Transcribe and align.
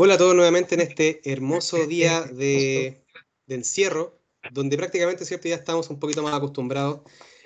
Hola 0.00 0.14
a 0.14 0.18
todos 0.18 0.34
nuevamente 0.34 0.74
en 0.76 0.80
este 0.80 1.20
hermoso 1.24 1.86
día 1.86 2.22
de, 2.22 3.02
encierro, 3.48 4.17
donde 4.52 4.76
prácticamente 4.76 5.24
¿cierto? 5.24 5.48
ya 5.48 5.56
estamos 5.56 5.90
un 5.90 5.98
poquito 5.98 6.22
más 6.22 6.34
acostumbrados. 6.34 7.00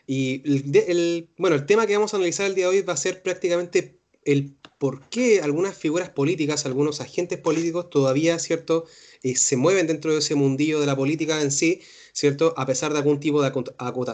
Y 0.07 0.43
el, 0.45 1.31
bueno, 1.39 1.57
el 1.57 1.67
tema 1.67 1.87
que 1.87 1.95
vamos 1.95 2.13
a 2.13 2.17
analizar 2.17 2.47
el 2.47 2.55
día 2.55 2.69
de 2.69 2.79
hoy 2.79 2.83
va 2.83 2.95
a 2.95 2.97
ser 2.97 3.23
prácticamente 3.23 4.02
el 4.25 4.55
por 4.83 5.09
qué 5.11 5.41
algunas 5.41 5.77
figuras 5.77 6.11
políticas, 6.11 6.67
algunos 6.67 7.01
agentes 7.01 7.39
políticos 7.39 7.89
todavía 7.89 8.41
¿cierto? 8.41 8.87
Eh, 9.23 9.37
se 9.37 9.57
mueven 9.57 9.87
dentro 9.87 10.13
de 10.13 10.19
ese 10.19 10.35
mundillo 10.35 10.81
de 10.81 10.87
la 10.87 10.97
política 10.97 11.41
en 11.41 11.53
sí, 11.53 11.83
¿cierto? 12.13 12.53
A 12.57 12.67
pesar 12.67 12.93
de 12.93 12.99
algún 12.99 13.21
tipo 13.21 13.41
de 13.41 13.53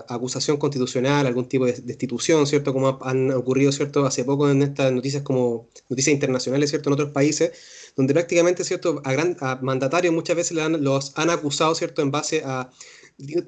acusación 0.09 0.59
constitucional, 0.59 1.27
algún 1.27 1.49
tipo 1.49 1.65
de 1.65 1.73
destitución, 1.73 2.47
¿cierto? 2.47 2.75
Como 2.75 2.99
han 3.01 3.31
ocurrido, 3.33 3.73
¿cierto? 3.73 4.05
Hace 4.05 4.25
poco 4.25 4.51
en 4.51 4.61
estas 4.61 4.93
noticias 4.93 5.23
como 5.23 5.69
noticias 5.89 6.13
internacionales, 6.13 6.69
¿cierto? 6.69 6.91
En 6.91 6.93
otros 6.93 7.13
países, 7.13 7.53
donde 7.97 8.13
prácticamente, 8.13 8.63
¿cierto? 8.63 9.01
A, 9.05 9.13
gran, 9.13 9.39
mandatarios 9.63 10.13
muchas 10.13 10.37
veces 10.37 10.59
los 10.81 11.13
han 11.17 11.31
acusado, 11.31 11.75
¿cierto? 11.75 12.03
En 12.03 12.11
base 12.11 12.43
a 12.45 12.71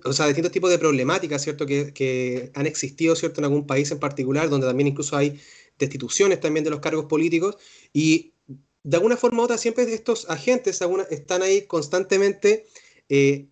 o 0.04 0.12
sea, 0.12 0.26
distintos 0.26 0.52
tipos 0.52 0.70
de 0.70 0.78
problemáticas, 0.78 1.42
¿cierto? 1.42 1.66
Que, 1.66 1.92
que, 1.92 2.50
han 2.54 2.66
existido, 2.66 3.14
¿cierto? 3.14 3.40
En 3.40 3.44
algún 3.44 3.66
país 3.66 3.90
en 3.90 4.00
particular, 4.00 4.48
donde 4.48 4.66
también 4.66 4.88
incluso 4.88 5.16
hay 5.16 5.38
destituciones 5.80 6.40
también 6.40 6.62
de 6.62 6.70
los 6.70 6.80
cargos 6.80 7.06
políticos 7.06 7.56
y 7.92 8.34
de 8.82 8.96
alguna 8.96 9.16
forma 9.16 9.42
u 9.42 9.44
otra 9.44 9.58
siempre 9.58 9.92
estos 9.92 10.28
agentes 10.30 10.80
están 11.10 11.42
ahí 11.42 11.62
constantemente 11.62 12.66
eh, 13.08 13.46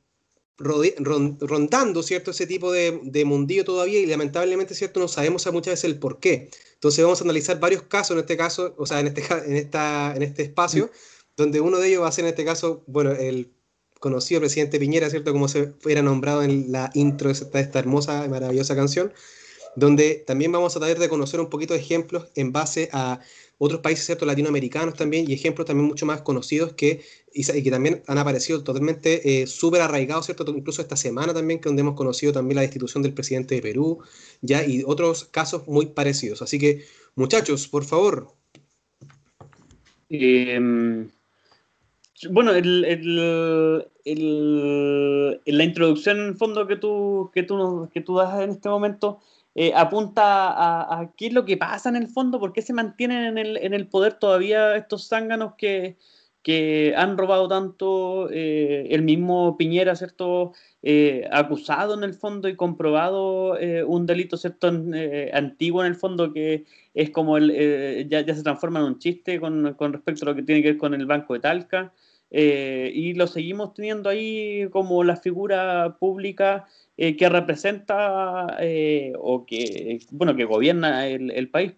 rondando 0.58 2.02
cierto 2.02 2.32
ese 2.32 2.46
tipo 2.46 2.72
de, 2.72 3.00
de, 3.04 3.24
mundillo 3.24 3.64
todavía 3.64 4.00
y 4.00 4.06
lamentablemente 4.06 4.74
cierto 4.74 4.98
no 4.98 5.06
sabemos 5.06 5.46
muchas 5.52 5.72
veces 5.72 5.84
el 5.84 5.98
por 5.98 6.18
qué. 6.18 6.50
Entonces 6.74 7.04
vamos 7.04 7.20
a 7.20 7.24
analizar 7.24 7.60
varios 7.60 7.82
casos 7.82 8.12
en 8.12 8.20
este 8.20 8.36
caso 8.36 8.74
o 8.76 8.86
sea 8.86 9.00
en 9.00 9.08
este 9.08 9.22
en 9.46 9.56
esta 9.56 10.14
en 10.16 10.22
este 10.22 10.42
espacio 10.42 10.90
donde 11.36 11.60
uno 11.60 11.78
de 11.78 11.88
ellos 11.88 12.02
va 12.02 12.08
a 12.08 12.12
ser 12.12 12.24
en 12.24 12.30
este 12.30 12.44
caso 12.44 12.82
bueno 12.86 13.12
el 13.12 13.52
conocido 14.00 14.40
presidente 14.40 14.80
Piñera 14.80 15.10
cierto 15.10 15.32
como 15.32 15.48
se 15.48 15.68
fuera 15.80 16.02
nombrado 16.02 16.42
en 16.42 16.72
la 16.72 16.90
intro 16.94 17.28
de 17.28 17.34
esta, 17.34 17.60
esta 17.60 17.78
hermosa 17.78 18.24
y 18.26 18.28
maravillosa 18.28 18.74
canción 18.74 19.12
donde 19.76 20.24
también 20.26 20.52
vamos 20.52 20.76
a 20.76 20.80
tratar 20.80 20.98
de 20.98 21.08
conocer 21.08 21.40
un 21.40 21.48
poquito 21.48 21.74
de 21.74 21.80
ejemplos 21.80 22.28
en 22.34 22.52
base 22.52 22.88
a 22.92 23.20
otros 23.58 23.80
países 23.80 24.06
¿cierto? 24.06 24.24
latinoamericanos 24.24 24.94
también 24.94 25.28
y 25.28 25.34
ejemplos 25.34 25.66
también 25.66 25.88
mucho 25.88 26.06
más 26.06 26.22
conocidos 26.22 26.72
que, 26.72 27.02
y, 27.32 27.44
que 27.44 27.70
también 27.70 28.02
han 28.06 28.18
aparecido 28.18 28.62
totalmente 28.62 29.42
eh, 29.42 29.46
súper 29.46 29.82
arraigados, 29.82 30.26
¿cierto? 30.26 30.44
incluso 30.56 30.80
esta 30.80 30.96
semana 30.96 31.34
también, 31.34 31.60
que 31.60 31.68
donde 31.68 31.82
hemos 31.82 31.94
conocido 31.94 32.32
también 32.32 32.56
la 32.56 32.62
destitución 32.62 33.02
del 33.02 33.14
presidente 33.14 33.56
de 33.56 33.62
Perú 33.62 33.98
ya 34.40 34.64
y 34.64 34.84
otros 34.86 35.24
casos 35.24 35.66
muy 35.66 35.86
parecidos. 35.86 36.40
Así 36.40 36.58
que, 36.58 36.84
muchachos, 37.16 37.66
por 37.66 37.84
favor. 37.84 38.28
Em, 40.08 41.10
bueno, 42.30 42.52
el, 42.52 42.84
el, 44.04 45.40
la 45.44 45.64
introducción 45.64 46.18
en 46.18 46.36
fondo 46.36 46.66
que 46.66 46.76
tú, 46.76 47.30
que 47.34 47.42
tú, 47.42 47.88
que 47.92 48.00
tú 48.00 48.16
das 48.16 48.40
en 48.40 48.50
este 48.50 48.68
momento 48.68 49.20
eh, 49.60 49.72
apunta 49.74 50.22
a, 51.00 51.12
qué 51.16 51.26
es 51.26 51.32
lo 51.32 51.44
que 51.44 51.56
pasa 51.56 51.88
en 51.88 51.96
el 51.96 52.06
fondo, 52.06 52.38
por 52.38 52.52
qué 52.52 52.62
se 52.62 52.72
mantienen 52.72 53.24
en 53.24 53.38
el, 53.38 53.56
en 53.56 53.74
el 53.74 53.88
poder 53.88 54.12
todavía 54.14 54.76
estos 54.76 55.08
zánganos 55.08 55.54
que, 55.58 55.96
que 56.44 56.94
han 56.96 57.18
robado 57.18 57.48
tanto, 57.48 58.30
eh, 58.30 58.86
el 58.90 59.02
mismo 59.02 59.56
Piñera, 59.56 59.96
¿cierto? 59.96 60.52
Eh, 60.80 61.28
acusado 61.32 61.94
en 61.94 62.04
el 62.04 62.14
fondo 62.14 62.48
y 62.48 62.54
comprobado 62.54 63.56
un 63.88 64.06
delito, 64.06 64.36
¿cierto? 64.36 64.68
antiguo 65.32 65.80
en 65.82 65.88
el 65.88 65.96
fondo 65.96 66.32
que 66.32 66.64
es 66.94 67.10
como 67.10 67.36
el, 67.36 68.08
ya, 68.08 68.20
ya, 68.20 68.36
se 68.36 68.44
transforma 68.44 68.78
en 68.78 68.84
un 68.86 68.98
chiste 69.00 69.40
con, 69.40 69.74
con, 69.74 69.92
respecto 69.92 70.24
a 70.24 70.28
lo 70.28 70.36
que 70.36 70.44
tiene 70.44 70.62
que 70.62 70.68
ver 70.68 70.78
con 70.78 70.94
el 70.94 71.06
Banco 71.06 71.34
de 71.34 71.40
Talca. 71.40 71.92
y 72.30 73.14
lo 73.14 73.26
seguimos 73.26 73.74
teniendo 73.74 74.08
ahí 74.08 74.68
como 74.70 75.02
la 75.02 75.16
figura 75.16 75.96
pública 75.98 76.68
eh, 77.00 77.16
que 77.16 77.28
representa 77.28 78.56
eh, 78.58 79.12
o 79.20 79.46
que, 79.46 80.00
bueno, 80.10 80.34
que 80.34 80.44
gobierna 80.44 81.06
el, 81.06 81.48
país. 81.48 81.74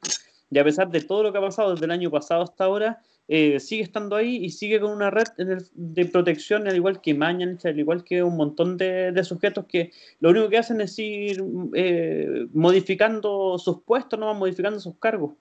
Y 0.50 0.58
a 0.58 0.64
pesar 0.64 0.90
de 0.90 1.02
todo 1.02 1.22
lo 1.22 1.30
que 1.30 1.36
ha 1.36 1.42
pasado 1.42 1.72
desde 1.72 1.84
el 1.84 1.90
año 1.90 2.10
pasado 2.10 2.40
hasta 2.40 2.64
ahora, 2.64 3.02
eh, 3.28 3.60
sigue 3.60 3.82
estando 3.82 4.16
ahí 4.16 4.36
y 4.36 4.48
sigue 4.48 4.80
con 4.80 4.92
una 4.92 5.10
red 5.10 5.26
de 5.74 6.06
protección, 6.06 6.66
al 6.66 6.74
igual 6.74 7.02
que 7.02 7.12
Mañanich, 7.12 7.66
al 7.66 7.78
igual 7.78 8.02
que 8.02 8.22
un 8.22 8.34
montón 8.34 8.78
de, 8.78 9.12
sujetos 9.22 9.66
que 9.66 9.90
lo 10.20 10.30
único 10.30 10.48
que 10.48 10.56
hacen 10.56 10.80
es 10.80 10.98
ir 10.98 11.44
modificando 12.54 13.58
sus 13.58 13.82
puestos, 13.82 14.18
nomás 14.18 14.38
modificando 14.38 14.80
sus 14.80 14.96
cargos. 14.96 15.34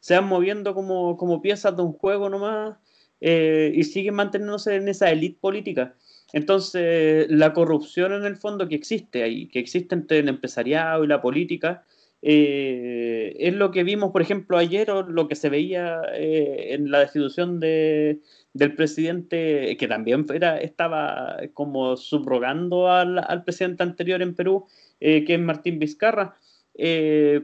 Se 0.00 0.14
van 0.14 0.26
moviendo 0.26 0.72
como, 0.72 1.18
como 1.18 1.42
piezas 1.42 1.76
de 1.76 1.82
un 1.82 1.92
juego 1.92 2.30
nomás 2.30 2.78
y 3.20 3.84
siguen 3.84 4.14
manteniéndose 4.14 4.76
en 4.76 4.88
esa 4.88 5.10
élite 5.10 5.36
política. 5.38 5.94
Entonces, 6.32 7.26
la 7.30 7.52
corrupción 7.52 8.12
en 8.12 8.24
el 8.24 8.36
fondo 8.36 8.68
que 8.68 8.74
existe 8.74 9.22
ahí, 9.22 9.48
que 9.48 9.58
existe 9.58 9.94
entre 9.94 10.18
el 10.18 10.28
empresariado 10.28 11.04
y 11.04 11.06
la 11.06 11.22
política, 11.22 11.84
eh, 12.20 13.34
es 13.38 13.54
lo 13.54 13.70
que 13.70 13.84
vimos, 13.84 14.10
por 14.10 14.22
ejemplo, 14.22 14.58
ayer 14.58 14.90
o 14.90 15.02
lo 15.02 15.28
que 15.28 15.36
se 15.36 15.48
veía 15.48 16.00
eh, 16.14 16.74
en 16.74 16.90
la 16.90 17.00
destitución 17.00 17.60
de, 17.60 18.20
del 18.52 18.74
presidente, 18.74 19.76
que 19.78 19.88
también 19.88 20.26
era, 20.34 20.58
estaba 20.58 21.36
como 21.54 21.96
subrogando 21.96 22.90
al, 22.90 23.18
al 23.18 23.44
presidente 23.44 23.84
anterior 23.84 24.20
en 24.20 24.34
Perú, 24.34 24.66
eh, 25.00 25.24
que 25.24 25.34
es 25.34 25.40
Martín 25.40 25.78
Vizcarra. 25.78 26.36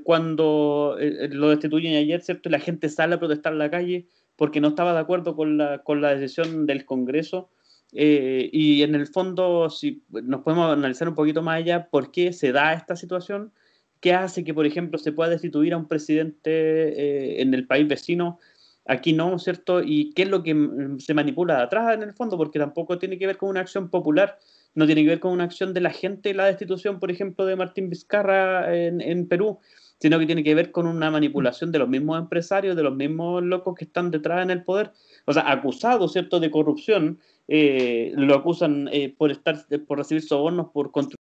cuando 0.05 0.97
lo 1.31 1.51
destituyen 1.51 1.97
ayer, 1.97 2.21
¿cierto? 2.23 2.49
la 2.51 2.61
gente 2.61 2.89
sale 2.89 3.15
a 3.17 3.19
protestar 3.19 3.53
en 3.53 3.59
la 3.59 3.71
calle 3.71 4.07
porque 4.37 4.61
no 4.61 4.69
estaba 4.69 4.93
de 4.93 5.01
acuerdo 5.01 5.37
con 5.37 5.59
la, 5.59 5.79
con 5.79 6.01
la 6.01 6.15
decisión 6.15 6.67
del 6.67 6.85
Congreso 6.85 7.49
eh, 7.95 8.51
y 8.53 8.83
en 8.83 8.97
el 8.97 9.07
fondo, 9.07 9.71
si 9.71 10.03
nos 10.11 10.43
podemos 10.43 10.73
analizar 10.73 11.09
un 11.09 11.15
poquito 11.15 11.43
más 11.43 11.59
allá, 11.59 11.89
¿por 11.89 12.11
qué 12.11 12.33
se 12.33 12.51
da 12.51 12.73
esta 12.73 12.97
situación? 12.97 13.53
¿Qué 14.01 14.13
hace 14.13 14.43
que, 14.43 14.53
por 14.53 14.67
ejemplo, 14.67 14.99
se 14.99 15.13
pueda 15.13 15.31
destituir 15.31 15.73
a 15.73 15.77
un 15.77 15.87
presidente 15.87 16.51
eh, 16.51 17.41
en 17.41 17.55
el 17.55 17.67
país 17.67 17.87
vecino? 17.87 18.41
Aquí 18.87 19.13
no, 19.13 19.39
¿cierto? 19.39 19.81
¿Y 19.81 20.13
qué 20.13 20.23
es 20.23 20.29
lo 20.29 20.43
que 20.43 20.55
se 20.99 21.15
manipula 21.15 21.57
de 21.57 21.63
atrás 21.63 21.95
en 21.95 22.03
el 22.03 22.13
fondo? 22.13 22.37
Porque 22.37 22.59
tampoco 22.59 22.99
tiene 22.99 23.17
que 23.17 23.29
ver 23.29 23.39
con 23.39 23.49
una 23.49 23.61
acción 23.61 23.89
popular, 23.89 24.39
no 24.75 24.87
tiene 24.87 25.05
que 25.05 25.09
ver 25.09 25.21
con 25.21 25.33
una 25.33 25.45
acción 25.45 25.73
de 25.73 25.81
la 25.81 25.91
gente, 25.91 26.35
la 26.35 26.47
destitución, 26.47 26.99
por 26.99 27.11
ejemplo, 27.11 27.47
de 27.47 27.57
Martín 27.57 27.89
Vizcarra 27.89 28.77
en, 28.77 29.01
en 29.01 29.29
Perú, 29.29 29.61
sino 30.01 30.19
que 30.19 30.27
tiene 30.27 30.45
que 30.45 30.55
ver 30.55 30.71
con 30.71 30.87
una 30.87 31.11
manipulación 31.11 31.73
de 31.73 31.79
los 31.79 31.89
mismos 31.89 32.19
empresarios, 32.19 32.77
de 32.77 32.83
los 32.83 32.95
mismos 32.95 33.43
locos 33.43 33.75
que 33.75 33.85
están 33.85 34.11
detrás 34.11 34.43
en 34.43 34.51
el 34.51 34.65
poder, 34.65 34.93
o 35.25 35.33
sea, 35.33 35.51
acusados, 35.51 36.13
¿cierto?, 36.13 36.41
de 36.41 36.51
corrupción, 36.51 37.21
eh, 37.47 38.13
lo 38.17 38.35
acusan 38.35 38.89
eh, 38.91 39.15
por 39.15 39.31
estar 39.31 39.67
por 39.87 39.99
recibir 39.99 40.23
sobornos 40.23 40.71
por 40.71 40.91
construir 40.91 41.19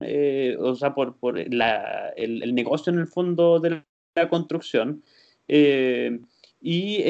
eh, 0.00 0.56
o 0.58 0.74
sea 0.74 0.94
por, 0.94 1.18
por 1.18 1.36
la, 1.52 2.08
el, 2.16 2.54
negocio 2.54 2.90
en 2.90 2.98
el 2.98 3.06
fondo 3.06 3.60
de 3.60 3.84
la 4.14 4.28
construcción 4.30 5.02
y 5.46 7.02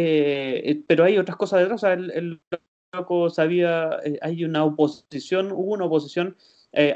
pero 0.89 1.05
hay 1.05 1.19
otras 1.19 1.37
cosas 1.37 1.61
detrás 1.61 1.85
o 1.85 1.89
el, 1.89 2.41
loco 2.93 3.31
sabía 3.31 4.01
hay 4.21 4.45
una 4.45 4.65
oposición 4.65 5.53
hubo 5.53 5.75
una 5.75 5.85
oposición 5.85 6.37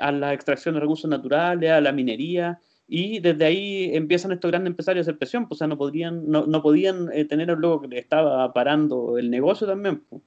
a 0.00 0.10
la 0.10 0.34
extracción 0.34 0.74
de 0.74 0.80
recursos 0.80 1.08
naturales 1.08 1.70
a 1.70 1.80
la 1.80 1.92
minería 1.92 2.60
y 2.88 3.20
desde 3.20 3.44
ahí 3.44 3.90
empiezan 3.94 4.32
estos 4.32 4.50
grandes 4.50 4.70
empresarios 4.70 5.06
a 5.06 5.10
hacer 5.10 5.18
presión, 5.18 5.48
pues, 5.48 5.56
o 5.56 5.58
sea, 5.58 5.66
no, 5.66 5.76
podrían, 5.76 6.28
no, 6.28 6.46
no 6.46 6.62
podían 6.62 7.10
tener 7.28 7.50
al 7.50 7.58
loco 7.58 7.82
que 7.82 7.88
le 7.88 7.98
estaba 7.98 8.52
parando 8.52 9.18
el 9.18 9.28
negocio 9.28 9.66
también. 9.66 10.04
Pues. 10.08 10.22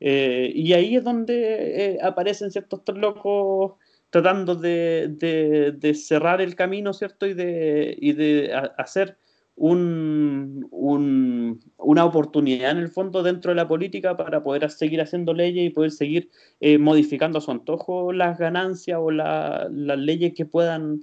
Eh, 0.00 0.52
y 0.54 0.72
ahí 0.72 0.96
es 0.96 1.04
donde 1.04 1.94
eh, 1.94 1.98
aparecen 2.02 2.50
ciertos 2.50 2.82
locos 2.94 3.74
tratando 4.10 4.54
de, 4.54 5.08
de, 5.78 5.94
cerrar 5.94 6.40
el 6.40 6.54
camino, 6.54 6.92
¿cierto? 6.92 7.26
Y 7.26 7.34
de, 7.34 7.96
y 7.98 8.12
de 8.12 8.52
hacer 8.78 9.18
un, 9.56 10.68
un, 10.70 11.60
una 11.78 12.04
oportunidad 12.04 12.70
en 12.70 12.78
el 12.78 12.88
fondo 12.88 13.22
dentro 13.22 13.50
de 13.50 13.56
la 13.56 13.68
política 13.68 14.16
para 14.16 14.42
poder 14.42 14.70
seguir 14.70 15.00
haciendo 15.00 15.34
leyes 15.34 15.66
y 15.66 15.70
poder 15.70 15.90
seguir 15.90 16.30
eh, 16.60 16.78
modificando 16.78 17.38
a 17.38 17.40
su 17.40 17.50
antojo 17.50 18.12
las 18.12 18.38
ganancias 18.38 18.98
o 19.00 19.10
las 19.10 19.70
leyes 19.70 20.34
que 20.34 20.46
puedan 20.46 21.02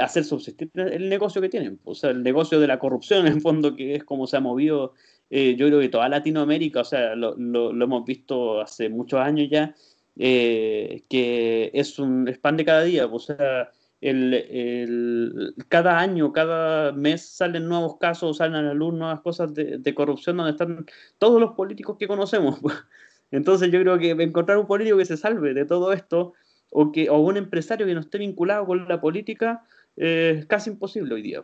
hacer 0.00 0.24
subsistir 0.24 0.70
el 0.74 1.08
negocio 1.08 1.40
que 1.40 1.48
tienen. 1.48 1.80
O 1.84 1.94
sea, 1.94 2.10
el 2.10 2.22
negocio 2.22 2.60
de 2.60 2.68
la 2.68 2.78
corrupción 2.78 3.26
en 3.26 3.32
el 3.32 3.40
fondo, 3.40 3.74
que 3.74 3.96
es 3.96 4.04
como 4.04 4.28
se 4.28 4.36
ha 4.36 4.40
movido, 4.40 4.94
eh, 5.30 5.56
yo 5.56 5.66
creo 5.66 5.80
que 5.80 5.88
toda 5.88 6.08
Latinoamérica, 6.08 6.80
o 6.80 6.84
sea, 6.84 7.14
lo, 7.14 7.34
lo, 7.36 7.70
hemos 7.70 8.04
visto 8.04 8.60
hace 8.60 8.88
muchos 8.88 9.20
años 9.20 9.48
ya, 9.50 9.74
eh, 10.18 11.02
que 11.08 11.70
es 11.74 11.98
un 11.98 12.28
spam 12.28 12.56
de 12.56 12.64
cada 12.64 12.82
día. 12.82 13.06
O 13.06 13.18
sea, 13.18 13.70
el, 14.02 15.54
cada 15.68 15.98
año, 15.98 16.32
cada 16.32 16.92
mes 16.92 17.22
salen 17.22 17.68
nuevos 17.68 17.96
casos, 17.98 18.38
salen 18.38 18.56
a 18.56 18.62
la 18.62 18.74
luz 18.74 18.92
nuevas 18.92 19.20
cosas 19.20 19.54
de, 19.54 19.94
corrupción 19.94 20.36
donde 20.36 20.52
están 20.52 20.86
todos 21.18 21.40
los 21.40 21.52
políticos 21.52 21.96
que 21.98 22.08
conocemos. 22.08 22.60
Entonces 23.30 23.70
yo 23.70 23.80
creo 23.80 23.98
que 23.98 24.10
encontrar 24.10 24.58
un 24.58 24.66
político 24.66 24.98
que 24.98 25.06
se 25.06 25.16
salve 25.16 25.54
de 25.54 25.64
todo 25.64 25.92
esto 25.92 26.34
o, 26.70 26.92
que, 26.92 27.08
o 27.08 27.18
un 27.18 27.36
empresario 27.36 27.86
que 27.86 27.94
no 27.94 28.00
esté 28.00 28.18
vinculado 28.18 28.66
con 28.66 28.86
la 28.88 29.00
política 29.00 29.62
eh, 29.96 30.36
es 30.40 30.46
casi 30.46 30.70
imposible 30.70 31.14
hoy 31.14 31.22
día. 31.22 31.42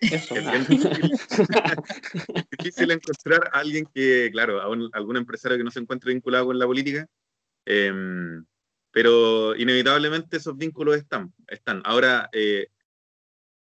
Eso. 0.00 0.34
Es 0.36 0.68
difícil. 0.68 1.10
difícil 2.58 2.90
encontrar 2.90 3.50
a 3.52 3.60
alguien 3.60 3.88
que, 3.94 4.30
claro, 4.32 4.60
a 4.60 4.64
algún 4.64 5.16
empresario 5.16 5.58
que 5.58 5.64
no 5.64 5.70
se 5.70 5.80
encuentre 5.80 6.12
vinculado 6.12 6.46
con 6.46 6.58
la 6.58 6.66
política, 6.66 7.08
Em, 7.66 8.44
pero 8.92 9.54
inevitablemente 9.56 10.38
esos 10.38 10.56
vínculos 10.56 10.96
están. 10.96 11.34
están. 11.48 11.82
Ahora, 11.84 12.30
eh, 12.32 12.68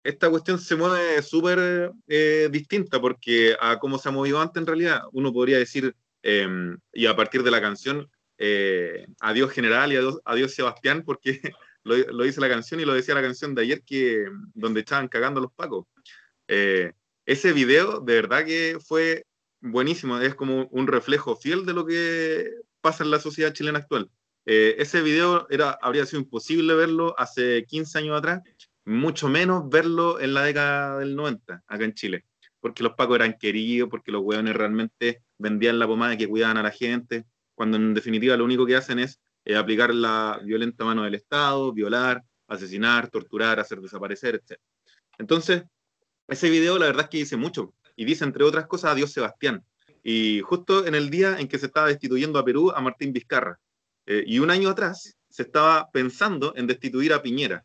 esta 0.02 0.30
cuestión 0.30 0.58
se 0.58 0.76
mueve 0.76 1.22
súper 1.22 1.92
eh, 2.08 2.48
distinta 2.50 3.00
porque 3.00 3.54
a 3.60 3.78
cómo 3.78 3.98
se 3.98 4.08
ha 4.08 4.12
movido 4.12 4.40
antes 4.40 4.60
en 4.60 4.66
realidad, 4.66 5.02
uno 5.12 5.32
podría 5.32 5.58
decir, 5.58 5.94
em, 6.22 6.78
y 6.92 7.06
a 7.06 7.14
partir 7.14 7.42
de 7.42 7.50
la 7.50 7.60
canción, 7.60 8.10
eh, 8.38 9.06
adiós 9.20 9.52
general 9.52 9.92
y 9.92 9.96
adiós, 10.24 10.54
Sebastián, 10.54 11.02
porque 11.04 11.40
lo, 11.84 11.96
lo, 11.96 12.24
dice 12.24 12.40
la 12.40 12.48
canción 12.48 12.80
y 12.80 12.86
lo 12.86 12.94
decía 12.94 13.14
la 13.14 13.22
canción 13.22 13.54
de 13.54 13.62
ayer, 13.62 13.82
que 13.84 14.24
donde 14.54 14.80
estaban 14.80 15.08
cagando 15.08 15.40
los 15.40 15.52
pacos. 15.52 15.86
Ese 17.26 17.52
video 17.52 18.00
de 18.00 18.14
verdad 18.14 18.44
que 18.44 18.78
fue 18.84 19.24
buenísimo, 19.60 20.18
es 20.18 20.34
como 20.34 20.66
un 20.70 20.86
reflejo 20.86 21.36
fiel 21.36 21.66
de 21.66 21.72
lo 21.72 21.86
que 21.86 22.50
pasa 22.80 23.04
en 23.04 23.10
la 23.10 23.20
sociedad 23.20 23.52
chilena 23.52 23.78
actual. 23.78 24.10
Eh, 24.46 24.76
ese 24.78 25.02
video 25.02 25.46
era, 25.50 25.78
habría 25.82 26.06
sido 26.06 26.22
imposible 26.22 26.74
verlo 26.74 27.14
hace 27.18 27.64
15 27.66 27.98
años 27.98 28.18
atrás, 28.18 28.42
mucho 28.84 29.28
menos 29.28 29.68
verlo 29.68 30.18
en 30.18 30.34
la 30.34 30.42
década 30.44 30.98
del 30.98 31.14
90, 31.14 31.62
acá 31.66 31.84
en 31.84 31.94
Chile, 31.94 32.24
porque 32.58 32.82
los 32.82 32.94
pacos 32.94 33.16
eran 33.16 33.36
queridos, 33.38 33.90
porque 33.90 34.10
los 34.10 34.22
hueones 34.22 34.56
realmente 34.56 35.22
vendían 35.38 35.78
la 35.78 35.86
pomada 35.86 36.16
que 36.16 36.28
cuidaban 36.28 36.56
a 36.56 36.62
la 36.62 36.70
gente, 36.70 37.26
cuando 37.54 37.76
en 37.76 37.92
definitiva 37.92 38.36
lo 38.36 38.44
único 38.44 38.64
que 38.64 38.76
hacen 38.76 38.98
es 38.98 39.20
eh, 39.44 39.56
aplicar 39.56 39.94
la 39.94 40.40
violenta 40.42 40.84
mano 40.84 41.02
del 41.02 41.14
Estado, 41.14 41.72
violar, 41.72 42.22
asesinar, 42.48 43.10
torturar, 43.10 43.60
hacer 43.60 43.80
desaparecer, 43.80 44.36
etc. 44.36 44.58
Entonces, 45.18 45.64
ese 46.30 46.48
video 46.48 46.78
la 46.78 46.86
verdad 46.86 47.04
es 47.04 47.10
que 47.10 47.18
dice 47.18 47.36
mucho, 47.36 47.74
y 47.96 48.04
dice 48.04 48.24
entre 48.24 48.44
otras 48.44 48.66
cosas 48.66 48.92
adiós 48.92 49.12
Sebastián, 49.12 49.64
y 50.02 50.40
justo 50.40 50.86
en 50.86 50.94
el 50.94 51.10
día 51.10 51.38
en 51.38 51.48
que 51.48 51.58
se 51.58 51.66
estaba 51.66 51.88
destituyendo 51.88 52.38
a 52.38 52.44
Perú 52.44 52.70
a 52.74 52.80
Martín 52.80 53.12
Vizcarra. 53.12 53.58
Eh, 54.06 54.24
y 54.26 54.38
un 54.38 54.50
año 54.50 54.70
atrás 54.70 55.16
se 55.28 55.42
estaba 55.42 55.90
pensando 55.90 56.54
en 56.56 56.66
destituir 56.66 57.12
a 57.12 57.22
Piñera. 57.22 57.64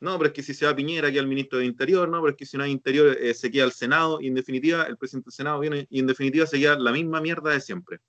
No, 0.00 0.18
pero 0.18 0.28
es 0.28 0.34
que 0.34 0.42
si 0.42 0.52
se 0.52 0.66
va 0.66 0.76
Piñera 0.76 1.10
queda 1.10 1.20
el 1.20 1.28
ministro 1.28 1.58
de 1.58 1.64
Interior, 1.64 2.08
no, 2.08 2.20
pero 2.20 2.32
es 2.32 2.36
que 2.36 2.44
si 2.44 2.56
no 2.56 2.64
hay 2.64 2.70
Interior 2.70 3.16
eh, 3.18 3.32
se 3.32 3.50
queda 3.50 3.64
el 3.64 3.72
Senado, 3.72 4.18
y 4.20 4.26
en 4.26 4.34
definitiva 4.34 4.82
el 4.84 4.96
presidente 4.96 5.26
del 5.26 5.34
Senado 5.34 5.60
viene, 5.60 5.86
y 5.88 6.00
en 6.00 6.06
definitiva 6.06 6.46
se 6.46 6.58
queda 6.58 6.78
la 6.78 6.92
misma 6.92 7.20
mierda 7.20 7.50
de 7.50 7.60
siempre. 7.60 8.00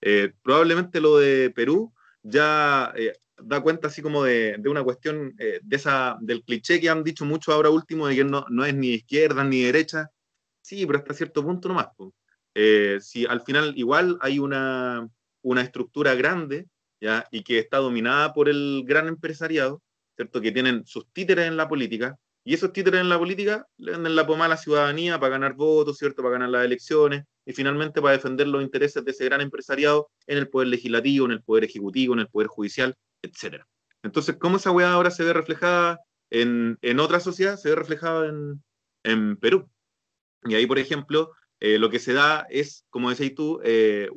Eh, 0.00 0.32
probablemente 0.42 1.00
lo 1.00 1.18
de 1.18 1.50
Perú 1.50 1.92
ya 2.22 2.94
da 3.46 3.60
cuenta 3.60 3.88
así 3.88 4.02
como 4.02 4.24
de, 4.24 4.56
de 4.58 4.68
una 4.68 4.82
cuestión 4.82 5.34
de 5.36 5.60
esa, 5.70 6.16
del 6.20 6.42
cliché 6.42 6.80
que 6.80 6.88
han 6.88 7.04
dicho 7.04 7.24
mucho 7.24 7.52
ahora 7.52 7.70
último 7.70 8.06
de 8.06 8.16
que 8.16 8.24
no, 8.24 8.44
no 8.48 8.64
es 8.64 8.74
ni 8.74 8.88
izquierda 8.88 9.44
ni 9.44 9.62
derecha. 9.62 10.10
Sí, 10.62 10.86
pero 10.86 10.98
hasta 10.98 11.14
cierto 11.14 11.42
punto 11.42 11.68
nomás. 11.68 11.88
Eh, 12.54 12.98
si 13.00 13.26
al 13.26 13.42
final 13.42 13.74
igual 13.76 14.16
hay 14.20 14.38
una, 14.38 15.08
una 15.42 15.62
estructura 15.62 16.14
grande 16.14 16.68
¿ya? 17.00 17.26
y 17.30 17.42
que 17.42 17.58
está 17.58 17.78
dominada 17.78 18.32
por 18.32 18.48
el 18.48 18.82
gran 18.86 19.08
empresariado, 19.08 19.82
¿cierto? 20.16 20.40
que 20.40 20.52
tienen 20.52 20.86
sus 20.86 21.06
títeres 21.12 21.46
en 21.46 21.56
la 21.56 21.68
política, 21.68 22.16
y 22.46 22.54
esos 22.54 22.72
títeres 22.72 23.00
en 23.00 23.08
la 23.08 23.18
política 23.18 23.66
le 23.78 23.92
venden 23.92 24.14
la 24.14 24.26
pomada 24.26 24.46
a 24.46 24.48
la 24.50 24.56
ciudadanía 24.56 25.18
para 25.18 25.30
ganar 25.32 25.54
votos, 25.54 25.98
¿cierto? 25.98 26.22
para 26.22 26.34
ganar 26.34 26.50
las 26.50 26.64
elecciones, 26.64 27.24
y 27.44 27.52
finalmente 27.52 28.00
para 28.00 28.12
defender 28.12 28.46
los 28.46 28.62
intereses 28.62 29.04
de 29.04 29.10
ese 29.10 29.24
gran 29.24 29.40
empresariado 29.40 30.10
en 30.26 30.38
el 30.38 30.48
poder 30.48 30.68
legislativo, 30.68 31.26
en 31.26 31.32
el 31.32 31.42
poder 31.42 31.64
ejecutivo, 31.64 32.14
en 32.14 32.20
el 32.20 32.28
poder 32.28 32.48
judicial, 32.48 32.94
etc. 33.24 33.64
Entonces, 34.02 34.36
¿cómo 34.36 34.56
esa 34.56 34.70
weá 34.70 34.92
ahora 34.92 35.10
se 35.10 35.24
ve 35.24 35.32
reflejada 35.32 36.00
en, 36.30 36.78
en 36.82 37.00
otra 37.00 37.20
sociedad? 37.20 37.56
Se 37.56 37.70
ve 37.70 37.74
reflejada 37.76 38.28
en, 38.28 38.62
en 39.02 39.36
Perú. 39.36 39.68
Y 40.44 40.54
ahí, 40.54 40.66
por 40.66 40.78
ejemplo, 40.78 41.32
eh, 41.60 41.78
lo 41.78 41.90
que 41.90 41.98
se 41.98 42.12
da 42.12 42.46
es, 42.50 42.84
como 42.90 43.10
decís 43.10 43.34
tú, 43.34 43.60
eh, 43.64 44.08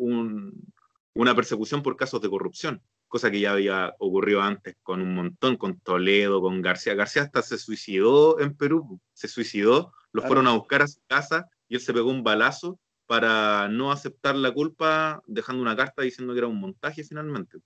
una 1.14 1.36
persecución 1.36 1.84
por 1.84 1.96
casos 1.96 2.22
de 2.22 2.30
corrupción, 2.30 2.82
cosa 3.08 3.32
que 3.32 3.40
ya 3.40 3.54
había 3.54 3.96
ocurrido 4.00 4.42
antes 4.42 4.76
con 4.84 5.02
un 5.02 5.16
montón, 5.16 5.56
con 5.56 5.80
Toledo, 5.80 6.42
con 6.42 6.62
García. 6.62 6.96
García 6.96 7.24
hasta 7.24 7.42
se 7.42 7.58
suicidó 7.58 8.40
en 8.40 8.56
Perú, 8.56 9.00
se 9.14 9.28
suicidó, 9.28 9.94
lo 10.12 10.24
fueron 10.24 10.48
a 10.48 10.54
buscar 10.54 10.82
a 10.82 10.88
su 10.88 11.00
casa 11.08 11.48
y 11.70 11.76
él 11.76 11.82
se 11.82 11.94
pegó 11.94 12.10
un 12.10 12.24
balazo 12.24 12.80
para 13.06 13.70
no 13.70 13.92
aceptar 13.92 14.36
la 14.36 14.54
culpa, 14.54 15.22
dejando 15.26 15.62
una 15.62 15.76
carta 15.78 16.02
diciendo 16.02 16.34
que 16.34 16.40
era 16.40 16.48
un 16.48 16.60
montaje 16.60 17.04
finalmente. 17.04 17.60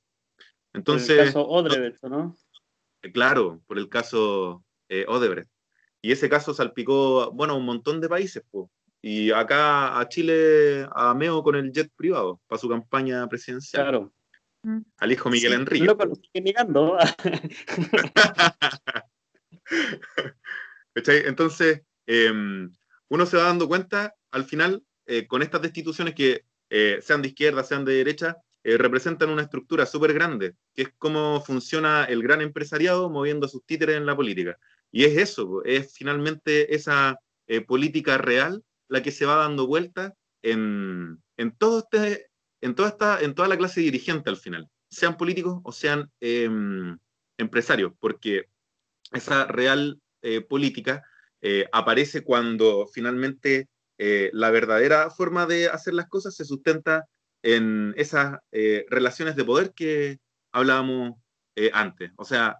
Entonces, 0.73 1.09
por 1.09 1.19
el 1.19 1.25
caso 1.25 1.47
Odebrecht, 1.47 2.03
¿no? 2.03 2.35
Eh, 3.01 3.11
claro, 3.11 3.61
por 3.67 3.77
el 3.77 3.89
caso 3.89 4.63
Odebrecht. 5.07 5.49
Y 6.01 6.11
ese 6.11 6.29
caso 6.29 6.53
salpicó, 6.53 7.31
bueno, 7.31 7.55
un 7.55 7.65
montón 7.65 8.01
de 8.01 8.09
países, 8.09 8.43
pues 8.49 8.67
y 9.01 9.31
acá 9.31 9.99
a 9.99 10.07
Chile 10.07 10.87
a 10.93 11.13
Meo 11.15 11.41
con 11.41 11.55
el 11.55 11.71
jet 11.71 11.91
privado 11.95 12.39
para 12.47 12.59
su 12.59 12.69
campaña 12.69 13.27
presidencial. 13.27 13.83
Claro. 13.83 14.13
Al 14.97 15.11
hijo 15.11 15.29
Miguel 15.29 15.53
Enrique. 15.53 15.85
Loco, 15.85 16.05
lo 16.05 16.15
negando. 16.35 16.97
Entonces, 20.95 21.81
em, 22.05 22.71
uno 23.09 23.25
se 23.25 23.37
va 23.37 23.43
dando 23.43 23.67
cuenta 23.67 24.13
al 24.29 24.45
final 24.45 24.83
eh, 25.07 25.25
con 25.25 25.41
estas 25.41 25.63
destituciones 25.63 26.13
que 26.13 26.45
eh, 26.69 26.99
sean 27.01 27.23
de 27.23 27.29
izquierda, 27.29 27.63
sean 27.63 27.85
de 27.85 27.93
derecha, 27.93 28.37
eh, 28.63 28.77
representan 28.77 29.29
una 29.29 29.43
estructura 29.43 29.85
súper 29.85 30.13
grande, 30.13 30.55
que 30.73 30.83
es 30.83 30.89
cómo 30.97 31.41
funciona 31.45 32.05
el 32.05 32.21
gran 32.23 32.41
empresariado 32.41 33.09
moviendo 33.09 33.47
sus 33.47 33.65
títeres 33.65 33.97
en 33.97 34.05
la 34.05 34.15
política. 34.15 34.57
Y 34.91 35.05
es 35.05 35.17
eso, 35.17 35.63
es 35.63 35.93
finalmente 35.93 36.75
esa 36.75 37.17
política 37.67 38.17
real 38.17 38.63
la 38.87 39.03
que 39.03 39.11
se 39.11 39.25
va 39.25 39.35
dando 39.35 39.67
vuelta 39.67 40.13
en, 40.41 41.21
todo 41.57 41.79
este, 41.79 42.29
en, 42.61 42.75
toda 42.75 42.89
esta, 42.89 43.21
en 43.21 43.33
toda 43.33 43.47
la 43.47 43.57
clase 43.57 43.81
dirigente 43.81 44.29
al 44.29 44.37
final, 44.37 44.69
sean 44.89 45.17
políticos 45.17 45.61
o 45.63 45.71
sean 45.71 46.11
em, 46.19 46.97
empresarios, 47.37 47.93
porque 47.99 48.49
esa 49.11 49.45
real 49.45 49.99
eh, 50.21 50.41
política 50.41 51.03
eh, 51.41 51.65
aparece 51.71 52.23
cuando 52.23 52.87
finalmente 52.87 53.69
eh, 53.97 54.29
la 54.33 54.51
verdadera 54.51 55.09
forma 55.09 55.45
de 55.45 55.67
hacer 55.67 55.93
las 55.93 56.07
cosas 56.07 56.35
se 56.35 56.45
sustenta 56.45 57.07
en 57.43 57.93
esas 57.97 58.39
relaciones 58.89 59.35
de 59.35 59.45
poder 59.45 59.73
que 59.73 60.19
hablábamos 60.51 61.15
antes. 61.73 62.11
O 62.17 62.25
sea, 62.25 62.57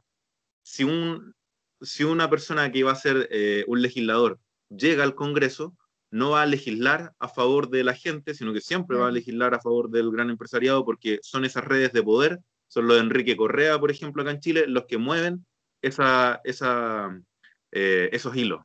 si, 0.64 0.84
un, 0.84 1.34
si 1.82 2.04
una 2.04 2.30
persona 2.30 2.72
que 2.72 2.80
iba 2.80 2.92
a 2.92 2.96
ser 2.96 3.30
un 3.68 3.82
legislador 3.82 4.40
llega 4.70 5.04
al 5.04 5.16
Congreso, 5.16 5.76
no 6.12 6.32
va 6.32 6.44
a 6.44 6.46
legislar 6.46 7.14
a 7.20 7.30
favor 7.30 7.70
de 7.70 7.84
la 7.84 7.94
gente, 7.94 8.34
sino 8.34 8.54
que 8.54 8.62
siempre 8.62 8.98
va 8.98 9.08
a 9.08 9.12
legislar 9.12 9.54
a 9.54 9.62
favor 9.62 9.90
del 9.90 10.12
gran 10.12 10.30
empresariado 10.30 10.84
porque 10.86 11.20
son 11.24 11.46
esas 11.46 11.64
redes 11.64 11.94
de 11.94 12.04
poder, 12.04 12.40
son 12.68 12.88
los 12.88 12.98
de 12.98 13.04
Enrique 13.04 13.38
Correa, 13.38 13.80
por 13.80 13.92
ejemplo, 13.92 14.22
acá 14.22 14.32
en 14.32 14.42
Chile, 14.42 14.66
los 14.68 14.86
que 14.86 14.98
mueven 14.98 15.46
esa, 15.82 16.42
esa, 16.44 17.18
eh, 17.72 18.10
esos 18.12 18.36
hilos. 18.36 18.62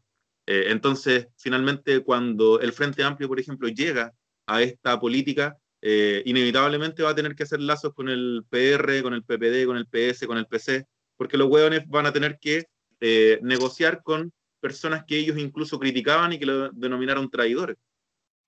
Eh, 0.46 0.66
entonces, 0.68 1.28
finalmente, 1.38 2.02
cuando 2.02 2.60
el 2.60 2.72
Frente 2.72 3.04
Amplio, 3.04 3.28
por 3.28 3.40
ejemplo, 3.40 3.68
llega 3.68 4.12
a 4.46 4.62
esta 4.62 4.98
política, 4.98 5.56
eh, 5.88 6.22
inevitablemente 6.26 7.04
va 7.04 7.10
a 7.10 7.14
tener 7.14 7.36
que 7.36 7.44
hacer 7.44 7.60
lazos 7.60 7.94
con 7.94 8.08
el 8.08 8.44
PR, 8.50 9.02
con 9.02 9.14
el 9.14 9.22
PPD, 9.22 9.66
con 9.66 9.76
el 9.76 9.86
PS, 9.86 10.26
con 10.26 10.36
el 10.36 10.46
PC, 10.46 10.84
porque 11.16 11.36
los 11.36 11.48
hueones 11.48 11.86
van 11.86 12.06
a 12.06 12.12
tener 12.12 12.38
que 12.40 12.66
negociar 13.42 14.02
con 14.02 14.32
personas 14.58 15.04
que 15.06 15.16
ellos 15.16 15.38
incluso 15.38 15.78
criticaban 15.78 16.32
y 16.32 16.40
que 16.40 16.46
lo 16.46 16.70
denominaron 16.72 17.30
traidores. 17.30 17.76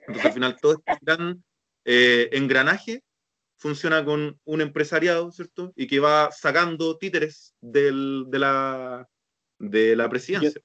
Entonces, 0.00 0.26
al 0.26 0.32
final, 0.32 0.56
todo 0.60 0.72
este 0.72 0.98
gran 1.02 1.44
eh, 1.84 2.28
engranaje 2.32 3.02
funciona 3.56 4.04
con 4.04 4.38
un 4.44 4.60
empresariado, 4.60 5.30
¿cierto? 5.30 5.72
Y 5.76 5.86
que 5.86 6.00
va 6.00 6.30
sacando 6.32 6.96
títeres 6.96 7.54
del, 7.60 8.24
de, 8.28 8.38
la, 8.38 9.08
de 9.58 9.96
la 9.96 10.08
presidencia. 10.08 10.60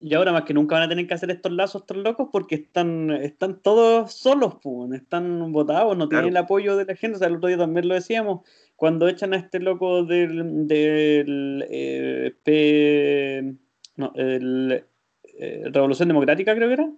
Y 0.00 0.14
ahora 0.14 0.32
más 0.32 0.44
que 0.44 0.54
nunca 0.54 0.76
van 0.76 0.84
a 0.84 0.88
tener 0.88 1.08
que 1.08 1.14
hacer 1.14 1.30
estos 1.30 1.50
lazos 1.50 1.84
tan 1.84 2.04
locos 2.04 2.28
porque 2.30 2.54
están, 2.54 3.10
están 3.10 3.60
todos 3.60 4.12
solos, 4.12 4.54
están 4.92 5.50
votados, 5.50 5.96
no 5.96 6.08
tienen 6.08 6.28
el 6.28 6.36
apoyo 6.36 6.76
de 6.76 6.84
la 6.84 6.94
gente. 6.94 7.16
O 7.16 7.18
sea, 7.18 7.26
el 7.26 7.36
otro 7.36 7.48
día 7.48 7.58
también 7.58 7.88
lo 7.88 7.94
decíamos, 7.94 8.48
cuando 8.76 9.08
echan 9.08 9.34
a 9.34 9.38
este 9.38 9.58
loco 9.58 10.04
del, 10.04 10.68
del 10.68 11.66
eh, 11.68 12.32
P, 12.44 13.56
no, 13.96 14.12
el, 14.14 14.84
eh, 15.24 15.64
Revolución 15.72 16.06
Democrática 16.06 16.54
creo 16.54 16.68
que 16.68 16.74
era. 16.74 16.92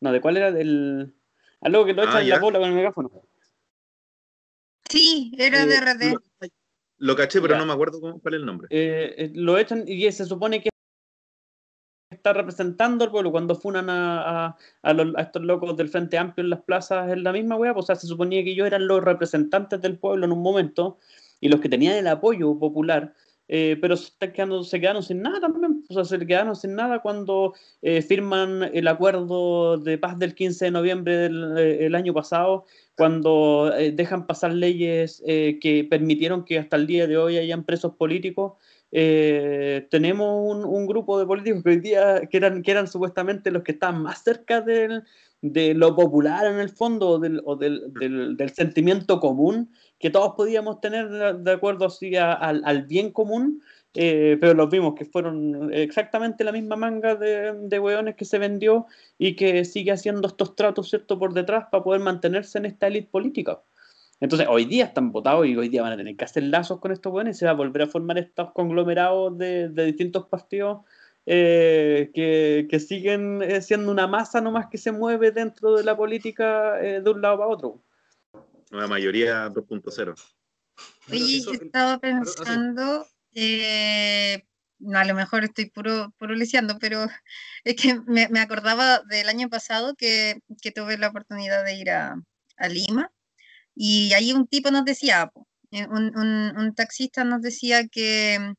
No, 0.00 0.12
¿de 0.12 0.20
cuál 0.20 0.36
era? 0.36 0.50
Del... 0.50 1.14
Algo 1.60 1.84
que 1.84 1.92
lo 1.92 2.02
echan 2.02 2.16
ah, 2.16 2.22
en 2.22 2.28
la 2.30 2.40
bola 2.40 2.58
con 2.58 2.68
el 2.68 2.74
megáfono. 2.74 3.10
Sí, 4.88 5.32
era 5.38 5.66
de 5.66 5.80
RD. 5.80 6.16
Lo, 6.98 7.14
caché, 7.14 7.40
pero 7.40 7.56
no 7.56 7.64
me 7.64 7.74
acuerdo 7.74 8.00
cómo, 8.00 8.20
cuál 8.20 8.34
es 8.34 8.40
el 8.40 8.46
nombre. 8.46 9.30
lo 9.34 9.56
echan 9.56 9.84
y 9.86 10.10
se 10.10 10.24
supone 10.24 10.60
que 10.60 10.69
está 12.10 12.32
representando 12.32 13.04
al 13.04 13.10
pueblo. 13.10 13.30
Cuando 13.30 13.54
funan 13.54 13.86
a, 13.88 14.56
estos 15.18 15.42
locos 15.42 15.76
del 15.76 15.88
Frente 15.88 16.18
Amplio 16.18 16.44
en 16.44 16.50
las 16.50 16.62
plazas 16.62 17.10
en 17.10 17.22
la 17.22 17.32
misma 17.32 17.56
wea, 17.56 17.72
pues, 17.72 17.84
o 17.84 17.86
sea, 17.86 17.96
se 17.96 18.06
suponía 18.06 18.42
que 18.42 18.50
ellos 18.50 18.66
eran 18.66 18.86
los 18.86 19.02
representantes 19.02 19.80
del 19.80 19.98
pueblo 19.98 20.26
en 20.26 20.32
un 20.32 20.42
momento 20.42 20.98
y 21.40 21.48
los 21.48 21.60
que 21.60 21.68
tenían 21.68 21.96
el 21.96 22.08
apoyo 22.08 22.58
popular. 22.58 23.14
Eh, 23.52 23.76
pero 23.80 23.96
se, 23.96 24.12
quedando, 24.32 24.62
se 24.62 24.80
quedaron 24.80 25.02
sin 25.02 25.22
nada 25.22 25.40
también, 25.40 25.84
o 25.88 25.94
sea, 25.94 26.04
se 26.04 26.24
quedaron 26.24 26.54
sin 26.54 26.76
nada 26.76 27.00
cuando 27.00 27.52
eh, 27.82 28.00
firman 28.00 28.70
el 28.72 28.86
acuerdo 28.86 29.76
de 29.76 29.98
paz 29.98 30.16
del 30.20 30.36
15 30.36 30.66
de 30.66 30.70
noviembre 30.70 31.16
del 31.16 31.58
eh, 31.58 31.90
año 31.96 32.14
pasado, 32.14 32.64
cuando 32.96 33.72
dejan 33.92 34.28
pasar 34.28 34.52
leyes 34.52 35.20
que 35.26 35.86
permitieron 35.88 36.44
que 36.44 36.58
hasta 36.58 36.76
el 36.76 36.86
día 36.86 37.06
de 37.08 37.16
hoy 37.16 37.38
hayan 37.38 37.64
presos 37.64 37.94
políticos, 37.96 38.52
eh, 38.92 39.86
tenemos 39.90 40.64
un, 40.66 40.86
grupo 40.86 41.18
de 41.18 41.26
políticos 41.26 41.62
que 41.62 41.70
hoy 41.70 41.80
día 41.80 42.26
que 42.26 42.36
eran, 42.36 42.62
que 42.62 42.70
eran 42.70 42.88
supuestamente 42.88 43.50
los 43.50 43.62
que 43.62 43.72
estaban 43.72 44.02
más 44.02 44.22
cerca 44.22 44.60
del, 44.60 45.04
de 45.42 45.74
lo 45.74 45.94
popular 45.94 46.46
en 46.46 46.58
el 46.58 46.70
fondo 46.70 47.18
del, 47.18 47.40
o 47.44 47.54
del, 47.56 47.92
del, 47.94 48.50
sentimiento 48.50 49.20
común 49.20 49.70
que 49.98 50.10
todos 50.10 50.34
podíamos 50.34 50.80
tener 50.80 51.08
de, 51.38 51.52
acuerdo 51.52 51.86
así 51.86 52.16
al, 52.16 52.62
al, 52.64 52.82
bien 52.86 53.12
común, 53.12 53.62
eh, 53.94 54.36
pero 54.40 54.54
los 54.54 54.70
vimos 54.70 54.94
que 54.94 55.04
fueron 55.04 55.72
exactamente 55.72 56.42
la 56.42 56.52
misma 56.52 56.74
manga 56.74 57.14
de, 57.14 57.52
de 57.52 57.78
hueones 57.78 58.16
que 58.16 58.24
se 58.24 58.38
vendió 58.38 58.86
y 59.18 59.36
que 59.36 59.64
sigue 59.64 59.92
haciendo 59.92 60.26
estos 60.26 60.56
tratos 60.56 60.88
¿cierto? 60.90 61.18
por 61.18 61.32
detrás 61.32 61.66
para 61.70 61.84
poder 61.84 62.00
mantenerse 62.00 62.58
en 62.58 62.66
esta 62.66 62.88
élite 62.88 63.08
política. 63.10 63.60
Entonces, 64.20 64.46
hoy 64.50 64.66
día 64.66 64.84
están 64.84 65.12
votados 65.12 65.46
y 65.46 65.56
hoy 65.56 65.70
día 65.70 65.80
van 65.80 65.92
a 65.92 65.96
tener 65.96 66.14
que 66.14 66.24
hacer 66.24 66.42
lazos 66.42 66.78
con 66.78 66.92
estos 66.92 67.10
buenos 67.10 67.34
y 67.34 67.38
se 67.38 67.46
va 67.46 67.52
a 67.52 67.54
volver 67.54 67.82
a 67.82 67.86
formar 67.86 68.18
estos 68.18 68.52
conglomerados 68.52 69.36
de, 69.38 69.68
distintos 69.70 70.26
partidos 70.26 70.84
eh, 71.24 72.10
que, 72.14 72.80
siguen 72.80 73.40
eh, 73.42 73.62
siendo 73.62 73.90
una 73.90 74.06
masa 74.06 74.42
nomás 74.42 74.66
que 74.66 74.76
se 74.76 74.92
mueve 74.92 75.32
dentro 75.32 75.74
de 75.74 75.84
la 75.84 75.96
política 75.96 76.78
eh, 76.82 77.00
de 77.00 77.10
un 77.10 77.22
lado 77.22 77.38
para 77.38 77.48
otro. 77.48 77.82
La 78.70 78.86
mayoría 78.86 79.48
2.0. 79.48 80.14
Oye, 81.10 81.40
yo 81.40 81.52
estaba 81.52 81.98
pensando, 81.98 83.06
a 84.94 85.04
lo 85.04 85.14
mejor 85.14 85.44
estoy 85.44 85.70
puro, 85.70 86.12
puro 86.18 86.34
lisiando, 86.34 86.78
pero 86.78 87.06
es 87.64 87.74
que 87.74 87.98
me, 88.06 88.28
acordaba 88.38 89.00
del 89.08 89.30
año 89.30 89.48
pasado 89.48 89.94
que, 89.94 90.42
tuve 90.74 90.98
la 90.98 91.08
oportunidad 91.08 91.64
de 91.64 91.74
ir 91.74 91.90
a 91.90 92.22
Lima 92.68 93.10
y 93.82 94.12
ahí 94.12 94.32
un 94.34 94.46
tipo 94.46 94.70
nos 94.70 94.84
decía, 94.84 95.32
eh, 95.70 95.86
un, 95.86 96.74
taxista 96.76 97.24
nos 97.24 97.40
decía 97.40 97.88
que, 97.88 98.52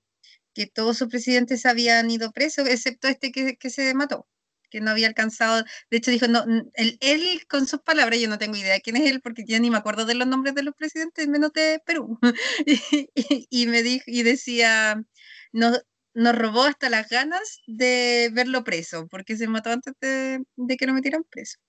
que, 0.56 0.66
todos 0.66 0.98
sus 0.98 1.10
presidentes 1.10 1.68
habían 1.68 2.10
ido 2.10 2.32
presos, 2.32 2.68
excepto 2.68 3.08
este 3.08 3.32
que, 3.32 3.70
se 3.70 3.94
mató, 3.94 4.28
que 4.72 4.82
no 4.82 4.90
había 4.90 5.08
alcanzado, 5.08 5.64
de 5.92 5.98
hecho 5.98 6.10
dijo, 6.10 6.28
no, 6.28 6.44
él, 6.74 7.42
con 7.48 7.68
sus 7.68 7.82
palabras, 7.82 8.20
yo 8.20 8.30
no 8.30 8.40
tengo 8.40 8.56
idea 8.56 8.80
quién 8.80 8.98
es 8.98 9.12
él, 9.12 9.22
porque 9.22 9.46
ya 9.46 9.60
ni 9.60 9.70
me 9.70 9.78
acuerdo 9.78 10.06
de 10.06 10.16
los 10.16 10.28
nombres 10.28 10.56
de 10.56 10.64
los 10.64 10.74
presidentes, 10.76 11.28
menos 11.28 11.54
de 11.54 11.80
Perú, 11.86 12.20
y, 13.52 13.68
me 13.68 13.84
dijo, 13.84 14.06
y 14.08 14.24
decía, 14.24 15.04
no, 15.52 15.72
nos 16.16 16.36
robó 16.36 16.64
hasta 16.64 16.90
las 16.90 17.10
ganas 17.10 17.62
de 17.68 18.32
verlo 18.34 18.64
preso, 18.64 19.08
porque 19.08 19.38
se 19.38 19.48
mató 19.48 19.70
antes 19.70 19.94
de 20.02 20.78
que 20.78 20.88
lo 20.88 20.94
metieran 20.94 21.24
preso. 21.30 21.60